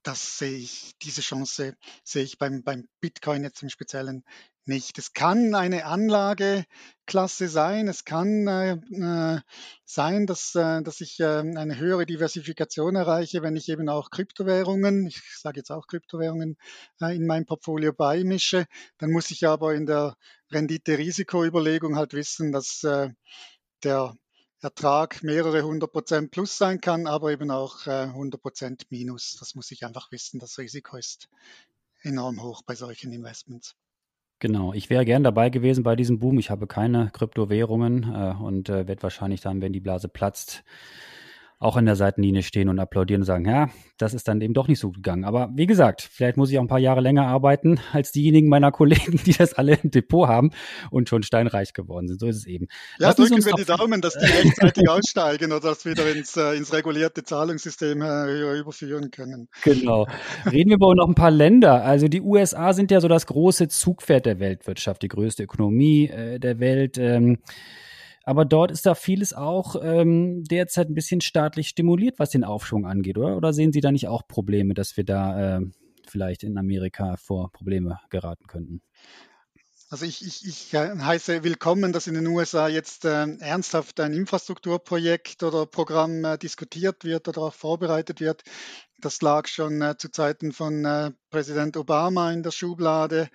das 0.07 0.37
sehe 0.37 0.57
ich, 0.57 0.95
diese 1.01 1.19
Chance 1.21 1.75
sehe 2.03 2.23
ich 2.23 2.37
beim, 2.37 2.63
beim 2.63 2.87
Bitcoin 3.01 3.43
jetzt 3.43 3.61
im 3.61 3.69
Speziellen 3.69 4.23
nicht. 4.67 4.97
Es 4.97 5.13
kann 5.13 5.55
eine 5.55 5.85
Anlageklasse 5.85 7.47
sein, 7.47 7.87
es 7.87 8.05
kann 8.05 8.47
äh, 8.47 8.73
äh, 8.73 9.41
sein, 9.85 10.27
dass, 10.27 10.55
äh, 10.55 10.81
dass 10.83 11.01
ich 11.01 11.19
äh, 11.19 11.25
eine 11.25 11.77
höhere 11.77 12.05
Diversifikation 12.05 12.95
erreiche, 12.95 13.41
wenn 13.41 13.55
ich 13.55 13.69
eben 13.69 13.89
auch 13.89 14.09
Kryptowährungen, 14.09 15.07
ich 15.07 15.21
sage 15.37 15.59
jetzt 15.59 15.71
auch 15.71 15.87
Kryptowährungen, 15.87 16.57
äh, 17.01 17.15
in 17.15 17.25
mein 17.25 17.45
Portfolio 17.45 17.93
beimische. 17.93 18.65
Dann 18.97 19.11
muss 19.11 19.31
ich 19.31 19.47
aber 19.47 19.73
in 19.73 19.85
der 19.85 20.15
Rendite-Risiko-Überlegung 20.51 21.95
halt 21.95 22.13
wissen, 22.13 22.51
dass 22.51 22.83
äh, 22.83 23.09
der 23.83 24.15
Ertrag 24.59 25.23
mehrere 25.23 25.63
hundert 25.63 25.91
Prozent 25.91 26.31
plus 26.31 26.57
sein 26.57 26.81
kann, 26.81 27.05
aber 27.05 27.31
eben 27.31 27.51
auch 27.51 27.85
100 27.85 28.41
Prozent 28.41 28.85
minus. 28.89 29.37
Das 29.39 29.53
muss 29.53 29.69
ich 29.69 29.85
einfach 29.85 30.11
wissen. 30.11 30.39
Das 30.39 30.57
Risiko 30.57 30.97
ist 30.97 31.29
enorm 32.01 32.41
hoch 32.41 32.63
bei 32.63 32.73
solchen 32.73 33.11
Investments. 33.11 33.75
Genau, 34.39 34.71
ich 34.73 34.91
wäre 34.91 35.03
gern 35.03 35.23
dabei 35.23 35.49
gewesen 35.49 35.83
bei 35.83 35.95
diesem 35.95 36.19
Boom. 36.19 36.37
Ich 36.37 36.51
habe 36.51 36.67
keine 36.67 37.09
Kryptowährungen 37.11 38.03
äh, 38.03 38.35
und 38.39 38.69
äh, 38.69 38.87
werde 38.87 39.01
wahrscheinlich 39.01 39.41
dann, 39.41 39.61
wenn 39.61 39.73
die 39.73 39.79
Blase 39.79 40.09
platzt, 40.09 40.63
auch 41.59 41.75
in 41.75 41.85
der 41.85 41.95
Seitenlinie 41.95 42.43
stehen 42.43 42.69
und 42.69 42.79
applaudieren 42.79 43.21
und 43.21 43.25
sagen, 43.25 43.45
ja, 43.45 43.69
das 43.97 44.13
ist 44.13 44.27
dann 44.27 44.41
eben 44.41 44.53
doch 44.53 44.67
nicht 44.67 44.79
so 44.79 44.91
gegangen. 44.91 45.25
Aber 45.25 45.49
wie 45.55 45.65
gesagt, 45.65 46.07
vielleicht 46.11 46.37
muss 46.37 46.51
ich 46.51 46.59
auch 46.59 46.61
ein 46.61 46.67
paar 46.67 46.77
Jahre 46.77 47.01
länger 47.01 47.25
arbeiten 47.25 47.79
als 47.93 48.11
diejenigen 48.11 48.47
meiner 48.47 48.71
Kollegen, 48.71 49.19
die 49.25 49.33
das 49.33 49.55
alle 49.55 49.75
im 49.75 49.89
Depot 49.89 50.27
haben 50.27 50.51
und 50.91 51.09
schon 51.09 51.23
steinreich 51.23 51.73
geworden 51.73 52.07
sind. 52.07 52.19
So 52.19 52.27
ist 52.27 52.37
es 52.37 52.45
eben. 52.45 52.67
Ja, 52.99 53.07
Lassen 53.07 53.25
drücken 53.25 53.45
wir 53.45 53.53
die 53.53 53.65
Daumen, 53.65 54.01
dass 54.01 54.13
die 54.13 54.25
rechtzeitig 54.25 54.87
aussteigen 54.87 55.51
oder 55.51 55.69
das 55.69 55.85
wieder 55.85 56.09
ins, 56.11 56.37
äh, 56.37 56.55
ins 56.55 56.71
regulierte 56.73 57.23
Zahlungssystem 57.23 58.01
äh, 58.01 58.59
überführen 58.59 59.09
können. 59.09 59.47
Genau. 59.63 60.05
Reden 60.45 60.69
wir 60.69 60.75
über 60.75 60.93
noch 60.93 61.07
ein 61.07 61.15
paar 61.15 61.31
Länder. 61.31 61.83
Also 61.83 62.07
die 62.07 62.21
USA 62.21 62.73
sind 62.73 62.91
ja 62.91 63.01
so 63.01 63.07
das 63.07 63.25
große 63.25 63.67
Zugpferd 63.67 64.27
der 64.27 64.39
Weltwirtschaft, 64.39 65.01
die 65.01 65.07
größte 65.07 65.43
Ökonomie 65.43 66.07
äh, 66.07 66.39
der 66.39 66.59
Welt. 66.59 66.99
Ähm, 66.99 67.39
aber 68.27 68.43
dort 68.43 68.71
ist 68.71 68.85
da 68.85 68.93
vieles 68.93 69.33
auch 69.33 69.77
ähm, 69.81 70.43
derzeit 70.43 70.89
ein 70.89 70.93
bisschen 70.93 71.21
staatlich 71.21 71.69
stimuliert, 71.69 72.19
was 72.19 72.29
den 72.29 72.43
Aufschwung 72.43 72.85
angeht, 72.85 73.17
oder? 73.17 73.37
Oder 73.37 73.53
sehen 73.53 73.71
Sie 73.71 73.79
da 73.79 73.89
nicht 73.89 74.09
auch 74.09 74.27
Probleme, 74.27 74.73
dass 74.73 74.97
wir 74.97 75.05
da 75.05 75.59
äh, 75.59 75.61
vielleicht 76.09 76.43
in 76.43 76.57
Amerika 76.57 77.15
vor 77.15 77.53
Probleme 77.53 78.01
geraten 78.09 78.45
könnten? 78.47 78.81
Also 79.89 80.03
ich, 80.03 80.25
ich, 80.25 80.45
ich 80.45 80.73
äh, 80.73 80.89
heiße 80.99 81.45
willkommen, 81.45 81.93
dass 81.93 82.07
in 82.07 82.15
den 82.15 82.27
USA 82.27 82.67
jetzt 82.67 83.05
äh, 83.05 83.27
ernsthaft 83.39 84.01
ein 84.01 84.13
Infrastrukturprojekt 84.13 85.43
oder 85.43 85.65
Programm 85.65 86.25
äh, 86.25 86.37
diskutiert 86.37 87.05
wird 87.05 87.29
oder 87.29 87.43
auch 87.43 87.53
vorbereitet 87.53 88.19
wird. 88.19 88.43
Das 88.99 89.21
lag 89.21 89.47
schon 89.47 89.81
äh, 89.81 89.95
zu 89.97 90.11
Zeiten 90.11 90.51
von 90.51 90.83
äh, 90.83 91.11
Präsident 91.29 91.77
Obama 91.77 92.33
in 92.33 92.43
der 92.43 92.51
Schublade. 92.51 93.29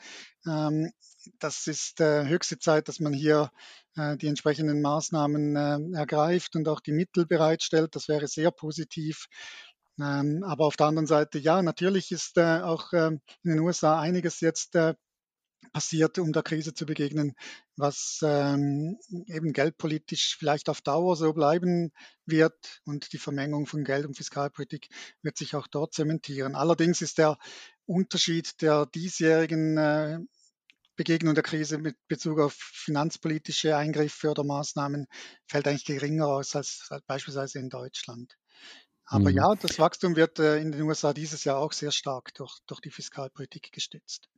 Ähm, 0.47 0.93
das 1.39 1.67
ist 1.67 2.01
äh, 2.01 2.27
höchste 2.27 2.59
Zeit, 2.59 2.89
dass 2.89 3.01
man 3.01 3.15
hier 3.15 3.51
die 3.97 4.27
entsprechenden 4.27 4.81
Maßnahmen 4.81 5.57
äh, 5.57 5.99
ergreift 5.99 6.57
und 6.57 6.69
auch 6.69 6.81
die 6.81 6.93
Mittel 6.93 7.27
bereitstellt. 7.27 7.95
Das 7.95 8.09
wäre 8.09 8.27
sehr 8.29 8.51
positiv. 8.51 9.27
Ähm, 10.01 10.43
aber 10.45 10.65
auf 10.67 10.77
der 10.77 10.87
anderen 10.87 11.07
Seite, 11.07 11.39
ja, 11.39 11.63
natürlich 11.63 12.11
ist 12.13 12.39
äh, 12.39 12.61
auch 12.61 12.93
in 12.93 13.21
den 13.45 13.61
USA 13.61 14.01
einiges 14.01 14.41
jetzt 14.41 14.77
passiert, 15.73 16.19
um 16.19 16.33
der 16.33 16.43
Krise 16.43 16.75
zu 16.75 16.87
begegnen, 16.87 17.35
was 17.77 18.21
ähm, 18.23 18.99
eben 19.27 19.53
geldpolitisch 19.53 20.37
vielleicht 20.39 20.69
auf 20.69 20.81
Dauer 20.83 21.17
so 21.17 21.33
bleiben 21.33 21.93
wird 22.27 22.81
und 22.85 23.13
die 23.13 23.19
Vermengung 23.19 23.67
von 23.67 23.85
Geld- 23.85 24.07
und 24.07 24.17
Fiskalpolitik 24.17 24.89
wird 25.23 25.37
sich 25.37 25.55
auch 25.55 25.67
dort 25.67 25.95
zementieren. 25.95 26.55
Allerdings 26.55 27.01
ist 27.01 27.19
der 27.19 27.39
Unterschied 27.87 28.61
der 28.61 28.87
diesjährigen 28.87 29.77
äh, 29.77 30.19
Begegnung 31.03 31.35
der 31.35 31.43
Krise 31.43 31.79
mit 31.79 31.97
Bezug 32.07 32.39
auf 32.39 32.53
finanzpolitische 32.55 33.77
Eingriffe 33.77 34.31
oder 34.31 34.45
Maßnahmen 34.45 35.09
fällt 35.47 35.67
eigentlich 35.67 35.85
geringer 35.85 36.29
aus 36.29 36.55
als, 36.55 36.87
als 36.91 37.05
beispielsweise 37.07 37.59
in 37.59 37.71
Deutschland. 37.71 38.37
Aber 39.05 39.31
mhm. 39.31 39.37
ja, 39.37 39.55
das 39.57 39.81
Wachstum 39.81 40.15
wird 40.15 40.39
äh, 40.39 40.59
in 40.59 40.71
den 40.71 40.83
USA 40.83 41.13
dieses 41.13 41.43
Jahr 41.43 41.59
auch 41.59 41.73
sehr 41.73 41.91
stark 41.91 42.33
durch, 42.35 42.57
durch 42.69 42.81
die 42.81 42.93
Fiskalpolitik 42.93 43.73
gestützt. 43.73 44.29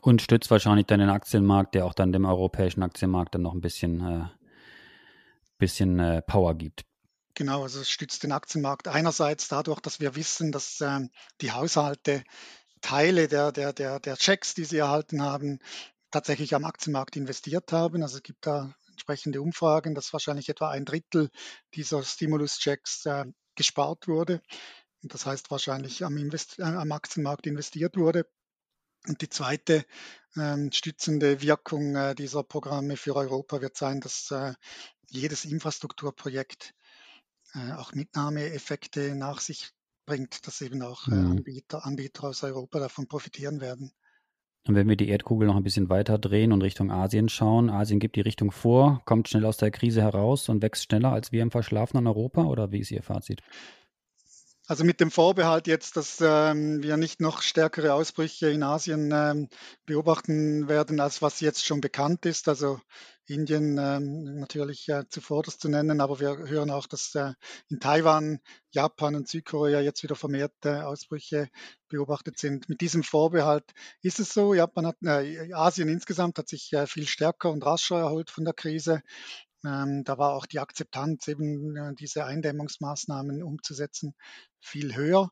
Und 0.00 0.22
stützt 0.22 0.50
wahrscheinlich 0.50 0.86
dann 0.86 1.00
den 1.00 1.10
Aktienmarkt, 1.10 1.74
der 1.74 1.84
auch 1.84 1.92
dann 1.92 2.10
dem 2.10 2.24
europäischen 2.24 2.82
Aktienmarkt 2.82 3.34
dann 3.34 3.42
noch 3.42 3.52
ein 3.52 3.60
bisschen, 3.60 4.00
äh, 4.00 4.28
bisschen 5.58 5.98
äh, 5.98 6.22
Power 6.22 6.54
gibt. 6.54 6.86
Genau, 7.34 7.64
also 7.64 7.80
es 7.80 7.90
stützt 7.90 8.22
den 8.22 8.32
Aktienmarkt 8.32 8.88
einerseits 8.88 9.48
dadurch, 9.48 9.80
dass 9.80 10.00
wir 10.00 10.16
wissen, 10.16 10.52
dass 10.52 10.80
ähm, 10.80 11.10
die 11.42 11.52
Haushalte 11.52 12.24
Teile 12.82 13.28
der, 13.28 13.52
der, 13.52 13.72
der, 13.72 14.00
der 14.00 14.16
Checks, 14.16 14.54
die 14.54 14.64
sie 14.64 14.78
erhalten 14.78 15.22
haben, 15.22 15.58
tatsächlich 16.10 16.54
am 16.54 16.64
Aktienmarkt 16.64 17.16
investiert 17.16 17.72
haben. 17.72 18.02
Also 18.02 18.18
es 18.18 18.22
gibt 18.22 18.46
da 18.46 18.74
entsprechende 18.90 19.40
Umfragen, 19.40 19.94
dass 19.94 20.12
wahrscheinlich 20.12 20.48
etwa 20.48 20.70
ein 20.70 20.84
Drittel 20.84 21.30
dieser 21.74 22.02
Stimulus-Checks 22.02 23.06
äh, 23.06 23.24
gespart 23.54 24.06
wurde. 24.08 24.42
Und 25.02 25.14
das 25.14 25.26
heißt 25.26 25.50
wahrscheinlich 25.50 26.04
am, 26.04 26.16
Invest 26.16 26.58
äh, 26.58 26.62
am 26.62 26.92
Aktienmarkt 26.92 27.46
investiert 27.46 27.96
wurde. 27.96 28.26
Und 29.08 29.20
die 29.20 29.28
zweite 29.28 29.84
ähm, 30.36 30.70
stützende 30.70 31.42
Wirkung 31.42 31.96
äh, 31.96 32.14
dieser 32.14 32.44
Programme 32.44 32.96
für 32.96 33.16
Europa 33.16 33.60
wird 33.60 33.76
sein, 33.76 34.00
dass 34.00 34.30
äh, 34.30 34.54
jedes 35.08 35.44
Infrastrukturprojekt 35.44 36.74
äh, 37.54 37.72
auch 37.72 37.92
Mitnahmeeffekte 37.92 39.14
nach 39.16 39.40
sich 39.40 39.72
bringt, 40.06 40.46
dass 40.46 40.60
eben 40.60 40.82
auch 40.82 41.08
äh, 41.08 41.14
mhm. 41.14 41.30
Anbieter, 41.32 41.84
Anbieter 41.86 42.24
aus 42.24 42.42
Europa 42.42 42.78
davon 42.78 43.06
profitieren 43.06 43.60
werden. 43.60 43.92
Und 44.66 44.76
wenn 44.76 44.88
wir 44.88 44.96
die 44.96 45.08
Erdkugel 45.08 45.48
noch 45.48 45.56
ein 45.56 45.64
bisschen 45.64 45.88
weiter 45.88 46.18
drehen 46.18 46.52
und 46.52 46.62
Richtung 46.62 46.92
Asien 46.92 47.28
schauen, 47.28 47.68
Asien 47.68 47.98
gibt 47.98 48.14
die 48.14 48.20
Richtung 48.20 48.52
vor, 48.52 49.02
kommt 49.06 49.28
schnell 49.28 49.44
aus 49.44 49.56
der 49.56 49.72
Krise 49.72 50.02
heraus 50.02 50.48
und 50.48 50.62
wächst 50.62 50.84
schneller 50.84 51.12
als 51.12 51.32
wir 51.32 51.42
im 51.42 51.50
verschlafenen 51.50 52.06
Europa 52.06 52.44
oder 52.44 52.70
wie 52.70 52.78
ist 52.78 52.92
Ihr 52.92 53.02
Fazit? 53.02 53.42
Also 54.72 54.84
mit 54.84 55.00
dem 55.00 55.10
Vorbehalt 55.10 55.66
jetzt, 55.66 55.98
dass 55.98 56.16
ähm, 56.22 56.82
wir 56.82 56.96
nicht 56.96 57.20
noch 57.20 57.42
stärkere 57.42 57.92
Ausbrüche 57.92 58.48
in 58.48 58.62
Asien 58.62 59.12
ähm, 59.12 59.50
beobachten 59.84 60.66
werden, 60.66 60.98
als 60.98 61.20
was 61.20 61.40
jetzt 61.40 61.66
schon 61.66 61.82
bekannt 61.82 62.24
ist. 62.24 62.48
Also 62.48 62.80
Indien 63.26 63.76
ähm, 63.76 64.40
natürlich 64.40 64.88
äh, 64.88 65.04
zuvorderst 65.10 65.60
zu 65.60 65.68
nennen, 65.68 66.00
aber 66.00 66.20
wir 66.20 66.38
hören 66.48 66.70
auch, 66.70 66.86
dass 66.86 67.14
äh, 67.14 67.34
in 67.68 67.80
Taiwan, 67.80 68.40
Japan 68.70 69.14
und 69.14 69.28
Südkorea 69.28 69.82
jetzt 69.82 70.04
wieder 70.04 70.16
vermehrte 70.16 70.86
Ausbrüche 70.86 71.50
beobachtet 71.90 72.38
sind. 72.38 72.70
Mit 72.70 72.80
diesem 72.80 73.02
Vorbehalt 73.02 73.74
ist 74.00 74.20
es 74.20 74.32
so, 74.32 74.54
Japan 74.54 74.86
hat, 74.86 74.96
äh, 75.02 75.52
Asien 75.52 75.90
insgesamt 75.90 76.38
hat 76.38 76.48
sich 76.48 76.72
äh, 76.72 76.86
viel 76.86 77.06
stärker 77.06 77.50
und 77.50 77.62
rascher 77.62 77.98
erholt 77.98 78.30
von 78.30 78.46
der 78.46 78.54
Krise. 78.54 79.02
Ähm, 79.64 80.04
da 80.04 80.18
war 80.18 80.32
auch 80.34 80.46
die 80.46 80.58
Akzeptanz, 80.58 81.28
eben 81.28 81.76
äh, 81.76 81.94
diese 81.94 82.24
Eindämmungsmaßnahmen 82.24 83.42
umzusetzen, 83.42 84.14
viel 84.60 84.96
höher. 84.96 85.30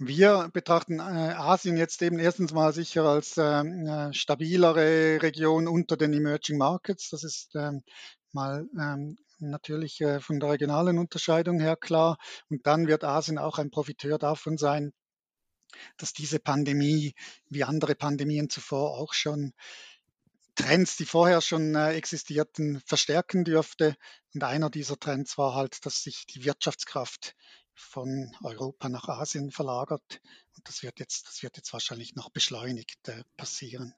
Wir 0.00 0.48
betrachten 0.52 1.00
äh, 1.00 1.02
Asien 1.02 1.76
jetzt 1.76 2.02
eben 2.02 2.18
erstens 2.18 2.52
mal 2.52 2.72
sicher 2.72 3.04
als 3.04 3.36
ähm, 3.36 3.86
äh, 3.86 4.12
stabilere 4.12 5.20
Region 5.22 5.66
unter 5.66 5.96
den 5.96 6.12
Emerging 6.12 6.56
Markets. 6.56 7.10
Das 7.10 7.24
ist 7.24 7.54
ähm, 7.56 7.82
mal 8.32 8.66
ähm, 8.78 9.16
natürlich 9.40 10.00
äh, 10.00 10.20
von 10.20 10.38
der 10.38 10.50
regionalen 10.50 10.98
Unterscheidung 10.98 11.58
her 11.58 11.76
klar. 11.76 12.18
Und 12.48 12.66
dann 12.66 12.86
wird 12.86 13.02
Asien 13.04 13.38
auch 13.38 13.58
ein 13.58 13.70
Profiteur 13.70 14.18
davon 14.18 14.56
sein, 14.56 14.92
dass 15.96 16.12
diese 16.12 16.38
Pandemie 16.38 17.14
wie 17.48 17.64
andere 17.64 17.94
Pandemien 17.94 18.48
zuvor 18.50 18.98
auch 18.98 19.12
schon 19.12 19.52
Trends, 20.58 20.96
die 20.96 21.04
vorher 21.04 21.40
schon 21.40 21.74
äh, 21.74 21.92
existierten, 21.92 22.80
verstärken 22.84 23.44
dürfte. 23.44 23.96
Und 24.34 24.42
einer 24.42 24.70
dieser 24.70 24.98
Trends 24.98 25.38
war 25.38 25.54
halt, 25.54 25.86
dass 25.86 26.02
sich 26.02 26.26
die 26.26 26.44
Wirtschaftskraft 26.44 27.36
von 27.74 28.32
Europa 28.42 28.88
nach 28.88 29.08
Asien 29.08 29.52
verlagert. 29.52 30.20
Und 30.56 30.68
das 30.68 30.82
wird 30.82 30.98
jetzt, 30.98 31.28
das 31.28 31.42
wird 31.44 31.56
jetzt 31.56 31.72
wahrscheinlich 31.72 32.16
noch 32.16 32.30
beschleunigt 32.30 33.08
äh, 33.08 33.22
passieren. 33.36 33.94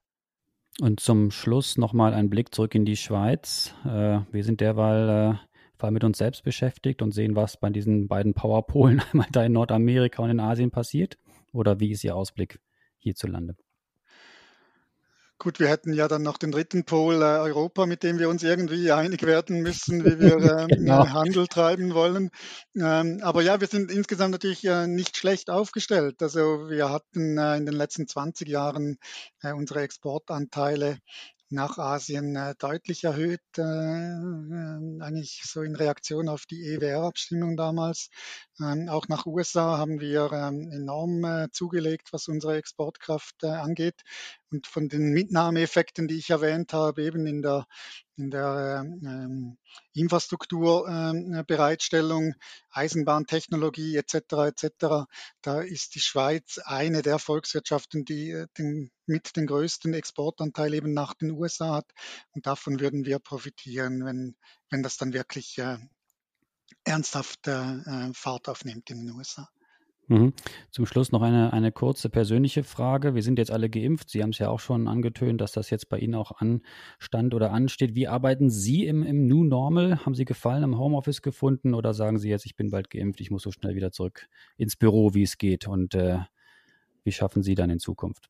Und 0.81 1.01
zum 1.01 1.31
Schluss 1.31 1.79
nochmal 1.79 2.12
ein 2.12 2.31
Blick 2.31 2.55
zurück 2.55 2.75
in 2.75 2.85
die 2.85 2.96
Schweiz. 2.96 3.73
Äh, 3.85 4.20
wir 4.31 4.44
sind 4.44 4.61
derweil 4.61 5.40
vor 5.79 5.87
allem 5.87 5.94
mit 5.94 6.05
uns 6.05 6.18
selbst 6.18 6.44
beschäftigt 6.44 7.01
und 7.01 7.12
sehen, 7.12 7.37
was 7.37 7.59
bei 7.59 7.70
diesen 7.70 8.07
beiden 8.07 8.35
Powerpolen 8.35 9.01
einmal 9.12 9.29
da 9.33 9.44
in 9.44 9.53
Nordamerika 9.53 10.23
und 10.23 10.31
in 10.31 10.40
Asien 10.40 10.70
passiert. 10.70 11.16
Oder 11.53 11.81
wie 11.81 11.90
ist 11.90 12.05
Ihr 12.05 12.14
Ausblick 12.14 12.61
hierzulande? 12.99 13.57
Gut, 15.42 15.59
wir 15.59 15.68
hätten 15.68 15.94
ja 15.94 16.07
dann 16.07 16.22
noch 16.22 16.37
den 16.37 16.53
dritten 16.53 16.85
Pol 16.85 17.22
äh, 17.22 17.24
Europa, 17.24 17.87
mit 17.87 18.03
dem 18.03 18.18
wir 18.18 18.29
uns 18.29 18.42
irgendwie 18.42 18.92
einig 18.92 19.22
werden 19.22 19.62
müssen, 19.62 20.05
wie 20.05 20.20
wir 20.20 20.37
ähm, 20.61 20.68
genau. 20.68 21.09
Handel 21.09 21.46
treiben 21.46 21.94
wollen. 21.94 22.29
Ähm, 22.76 23.20
aber 23.22 23.40
ja, 23.40 23.59
wir 23.59 23.66
sind 23.66 23.90
insgesamt 23.90 24.33
natürlich 24.33 24.66
äh, 24.66 24.87
nicht 24.87 25.16
schlecht 25.16 25.48
aufgestellt. 25.48 26.22
Also 26.22 26.68
wir 26.68 26.90
hatten 26.90 27.38
äh, 27.38 27.57
in 27.57 27.64
den 27.64 27.74
letzten 27.74 28.07
20 28.07 28.48
Jahren 28.48 28.98
äh, 29.40 29.55
unsere 29.55 29.81
Exportanteile 29.81 30.98
nach 31.50 31.79
Asien 31.79 32.37
äh, 32.37 32.55
deutlich 32.59 33.05
erhöht, 33.05 33.40
äh, 33.59 33.62
äh, 33.62 35.00
eigentlich 35.00 35.42
so 35.44 35.62
in 35.62 35.74
Reaktion 35.74 36.29
auf 36.29 36.46
die 36.46 36.62
EWR-Abstimmung 36.64 37.57
damals. 37.57 38.11
Ähm, 38.61 38.88
auch 38.88 39.09
nach 39.09 39.26
USA 39.26 39.76
haben 39.76 40.00
wir 40.00 40.31
ähm, 40.33 40.70
enorm 40.70 41.24
äh, 41.24 41.48
zugelegt, 41.50 42.12
was 42.12 42.29
unsere 42.29 42.57
Exportkraft 42.57 43.42
äh, 43.42 43.48
angeht. 43.48 44.03
Und 44.52 44.66
von 44.66 44.88
den 44.88 45.12
Mitnahmeeffekten, 45.12 46.08
die 46.08 46.18
ich 46.18 46.30
erwähnt 46.30 46.72
habe, 46.72 47.04
eben 47.04 47.24
in 47.26 47.40
der, 47.40 47.68
in 48.16 48.30
der 48.30 48.82
ähm, 48.84 49.58
Infrastrukturbereitstellung, 49.92 52.24
ähm, 52.24 52.34
Eisenbahntechnologie 52.70 53.96
etc. 53.96 54.14
etc. 54.48 55.06
Da 55.40 55.60
ist 55.60 55.94
die 55.94 56.00
Schweiz 56.00 56.58
eine 56.64 57.02
der 57.02 57.20
Volkswirtschaften, 57.20 58.04
die 58.04 58.32
äh, 58.32 58.48
den, 58.58 58.90
mit 59.06 59.36
den 59.36 59.46
größten 59.46 59.94
Exportanteil 59.94 60.74
eben 60.74 60.94
nach 60.94 61.14
den 61.14 61.30
USA 61.30 61.76
hat. 61.76 61.92
Und 62.32 62.46
davon 62.46 62.80
würden 62.80 63.04
wir 63.04 63.20
profitieren, 63.20 64.04
wenn, 64.04 64.34
wenn 64.68 64.82
das 64.82 64.96
dann 64.96 65.12
wirklich 65.12 65.58
äh, 65.58 65.78
ernsthaft 66.84 67.46
äh, 67.46 68.12
Fahrt 68.14 68.48
aufnimmt 68.48 68.90
in 68.90 69.06
den 69.06 69.14
USA. 69.14 69.48
Mhm. 70.11 70.33
Zum 70.73 70.87
Schluss 70.87 71.12
noch 71.12 71.23
eine, 71.23 71.53
eine 71.53 71.70
kurze 71.70 72.11
persönliche 72.11 72.64
Frage. 72.64 73.14
Wir 73.14 73.23
sind 73.23 73.38
jetzt 73.38 73.53
alle 73.53 73.70
geimpft. 73.70 74.11
Sie 74.11 74.25
haben 74.25 74.31
es 74.31 74.38
ja 74.38 74.49
auch 74.49 74.59
schon 74.59 74.88
angetönt, 74.88 75.40
dass 75.40 75.53
das 75.53 75.70
jetzt 75.70 75.88
bei 75.88 76.01
Ihnen 76.01 76.16
auch 76.16 76.33
anstand 76.33 77.33
oder 77.33 77.53
ansteht. 77.53 77.94
Wie 77.94 78.09
arbeiten 78.09 78.51
Sie 78.51 78.87
im, 78.87 79.05
im 79.05 79.29
New 79.29 79.44
Normal? 79.44 80.05
Haben 80.05 80.16
Sie 80.16 80.25
Gefallen 80.25 80.64
im 80.64 80.77
Homeoffice 80.77 81.23
gefunden 81.23 81.75
oder 81.75 81.94
sagen 81.94 82.18
Sie 82.18 82.29
jetzt, 82.29 82.44
ich 82.44 82.57
bin 82.57 82.70
bald 82.70 82.90
geimpft, 82.90 83.20
ich 83.20 83.31
muss 83.31 83.44
so 83.44 83.53
schnell 83.53 83.77
wieder 83.77 83.92
zurück 83.92 84.27
ins 84.57 84.75
Büro, 84.75 85.14
wie 85.14 85.23
es 85.23 85.38
geht? 85.38 85.68
Und 85.68 85.94
äh, 85.94 86.18
wie 87.05 87.12
schaffen 87.12 87.44
Sie 87.44 87.55
dann 87.55 87.70
in 87.70 87.79
Zukunft? 87.79 88.29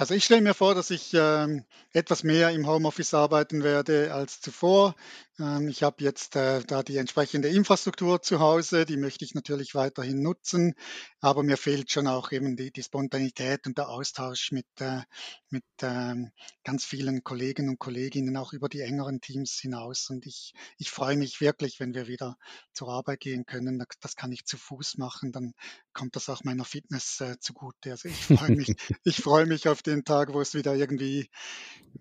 Also 0.00 0.14
ich 0.14 0.24
stelle 0.24 0.40
mir 0.40 0.54
vor, 0.54 0.74
dass 0.74 0.90
ich 0.90 1.12
ähm, 1.12 1.66
etwas 1.92 2.24
mehr 2.24 2.50
im 2.50 2.66
Homeoffice 2.66 3.12
arbeiten 3.12 3.62
werde 3.62 4.14
als 4.14 4.40
zuvor. 4.40 4.96
Ähm, 5.40 5.68
ich 5.68 5.82
habe 5.82 6.04
jetzt 6.04 6.36
äh, 6.36 6.62
da 6.66 6.82
die 6.82 6.98
entsprechende 6.98 7.48
Infrastruktur 7.48 8.20
zu 8.20 8.40
Hause, 8.40 8.84
die 8.84 8.96
möchte 8.96 9.24
ich 9.24 9.34
natürlich 9.34 9.74
weiterhin 9.74 10.22
nutzen, 10.22 10.74
aber 11.20 11.42
mir 11.42 11.56
fehlt 11.56 11.90
schon 11.90 12.06
auch 12.06 12.30
eben 12.32 12.56
die, 12.56 12.70
die 12.70 12.82
Spontanität 12.82 13.66
und 13.66 13.78
der 13.78 13.88
Austausch 13.88 14.52
mit, 14.52 14.66
äh, 14.80 15.00
mit 15.48 15.64
ähm, 15.82 16.30
ganz 16.62 16.84
vielen 16.84 17.24
Kollegen 17.24 17.68
und 17.70 17.78
Kolleginnen, 17.78 18.36
auch 18.36 18.52
über 18.52 18.68
die 18.68 18.80
engeren 18.80 19.20
Teams 19.20 19.58
hinaus. 19.60 20.10
Und 20.10 20.26
ich, 20.26 20.52
ich 20.76 20.90
freue 20.90 21.16
mich 21.16 21.40
wirklich, 21.40 21.80
wenn 21.80 21.94
wir 21.94 22.06
wieder 22.06 22.36
zur 22.72 22.90
Arbeit 22.90 23.20
gehen 23.20 23.46
können. 23.46 23.82
Das 24.00 24.16
kann 24.16 24.32
ich 24.32 24.44
zu 24.44 24.58
Fuß 24.58 24.98
machen, 24.98 25.32
dann 25.32 25.54
kommt 25.92 26.16
das 26.16 26.28
auch 26.28 26.44
meiner 26.44 26.64
Fitness 26.64 27.20
äh, 27.20 27.38
zugute. 27.40 27.92
Also 27.92 28.08
ich 28.08 28.24
freue 28.26 28.56
mich, 28.56 28.68
ich 29.04 29.16
freue 29.16 29.46
mich 29.46 29.68
auf 29.68 29.82
den 29.82 30.04
Tag, 30.04 30.34
wo 30.34 30.40
es 30.40 30.54
wieder 30.54 30.74
irgendwie, 30.74 31.30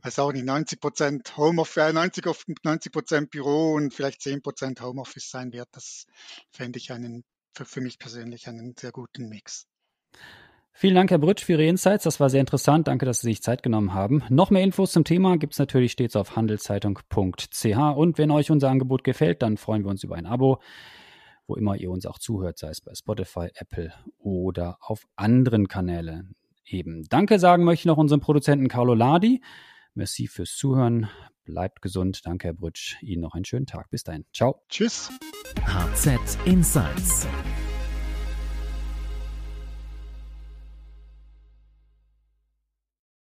weiß 0.01 0.19
auch 0.19 0.33
nicht, 0.33 0.45
90 0.45 0.79
Prozent 0.79 1.37
Homeoffice, 1.37 1.93
90 1.93 2.27
auf 2.27 2.45
90 2.63 2.91
Prozent 2.91 3.28
Büro 3.29 3.73
und 3.73 3.93
vielleicht 3.93 4.21
10 4.21 4.41
Prozent 4.41 4.81
Homeoffice 4.81 5.29
sein 5.29 5.53
wird. 5.53 5.67
Das 5.71 6.05
fände 6.49 6.77
ich 6.77 6.91
einen, 6.91 7.23
für, 7.53 7.65
für 7.65 7.81
mich 7.81 7.99
persönlich 7.99 8.47
einen 8.47 8.75
sehr 8.77 8.91
guten 8.91 9.29
Mix. 9.29 9.65
Vielen 10.71 10.95
Dank, 10.95 11.11
Herr 11.11 11.17
Brütsch, 11.17 11.43
für 11.43 11.53
Ihre 11.53 11.65
Insights. 11.65 12.05
Das 12.05 12.21
war 12.21 12.29
sehr 12.29 12.39
interessant. 12.39 12.87
Danke, 12.87 13.05
dass 13.05 13.19
Sie 13.19 13.27
sich 13.27 13.41
Zeit 13.41 13.63
genommen 13.63 13.93
haben. 13.93 14.23
Noch 14.29 14.49
mehr 14.49 14.63
Infos 14.63 14.93
zum 14.93 15.03
Thema 15.03 15.37
gibt 15.37 15.51
es 15.53 15.59
natürlich 15.59 15.91
stets 15.91 16.15
auf 16.15 16.37
handelszeitung.ch. 16.37 17.65
Und 17.95 18.17
wenn 18.17 18.31
euch 18.31 18.49
unser 18.49 18.69
Angebot 18.69 19.03
gefällt, 19.03 19.41
dann 19.41 19.57
freuen 19.57 19.83
wir 19.83 19.89
uns 19.89 20.05
über 20.05 20.15
ein 20.15 20.25
Abo, 20.25 20.61
wo 21.47 21.55
immer 21.55 21.75
ihr 21.75 21.91
uns 21.91 22.05
auch 22.05 22.17
zuhört, 22.17 22.57
sei 22.57 22.69
es 22.69 22.79
bei 22.79 22.95
Spotify, 22.95 23.49
Apple 23.55 23.93
oder 24.19 24.77
auf 24.79 25.05
anderen 25.17 25.67
Kanälen 25.67 26.35
eben. 26.65 27.03
Danke 27.09 27.39
sagen 27.39 27.65
möchte 27.65 27.81
ich 27.81 27.85
noch 27.85 27.97
unserem 27.97 28.21
Produzenten 28.21 28.69
Carlo 28.69 28.93
Ladi. 28.93 29.41
Merci 29.93 30.27
fürs 30.27 30.55
Zuhören. 30.55 31.09
Bleibt 31.43 31.81
gesund. 31.81 32.25
Danke, 32.25 32.49
Herr 32.49 32.53
Brütsch. 32.53 33.01
Ihnen 33.01 33.21
noch 33.21 33.33
einen 33.33 33.45
schönen 33.45 33.65
Tag. 33.65 33.89
Bis 33.89 34.03
dahin. 34.03 34.25
Ciao. 34.33 34.63
Tschüss. 34.69 35.09
HZ 35.65 36.37
Insights. 36.45 37.27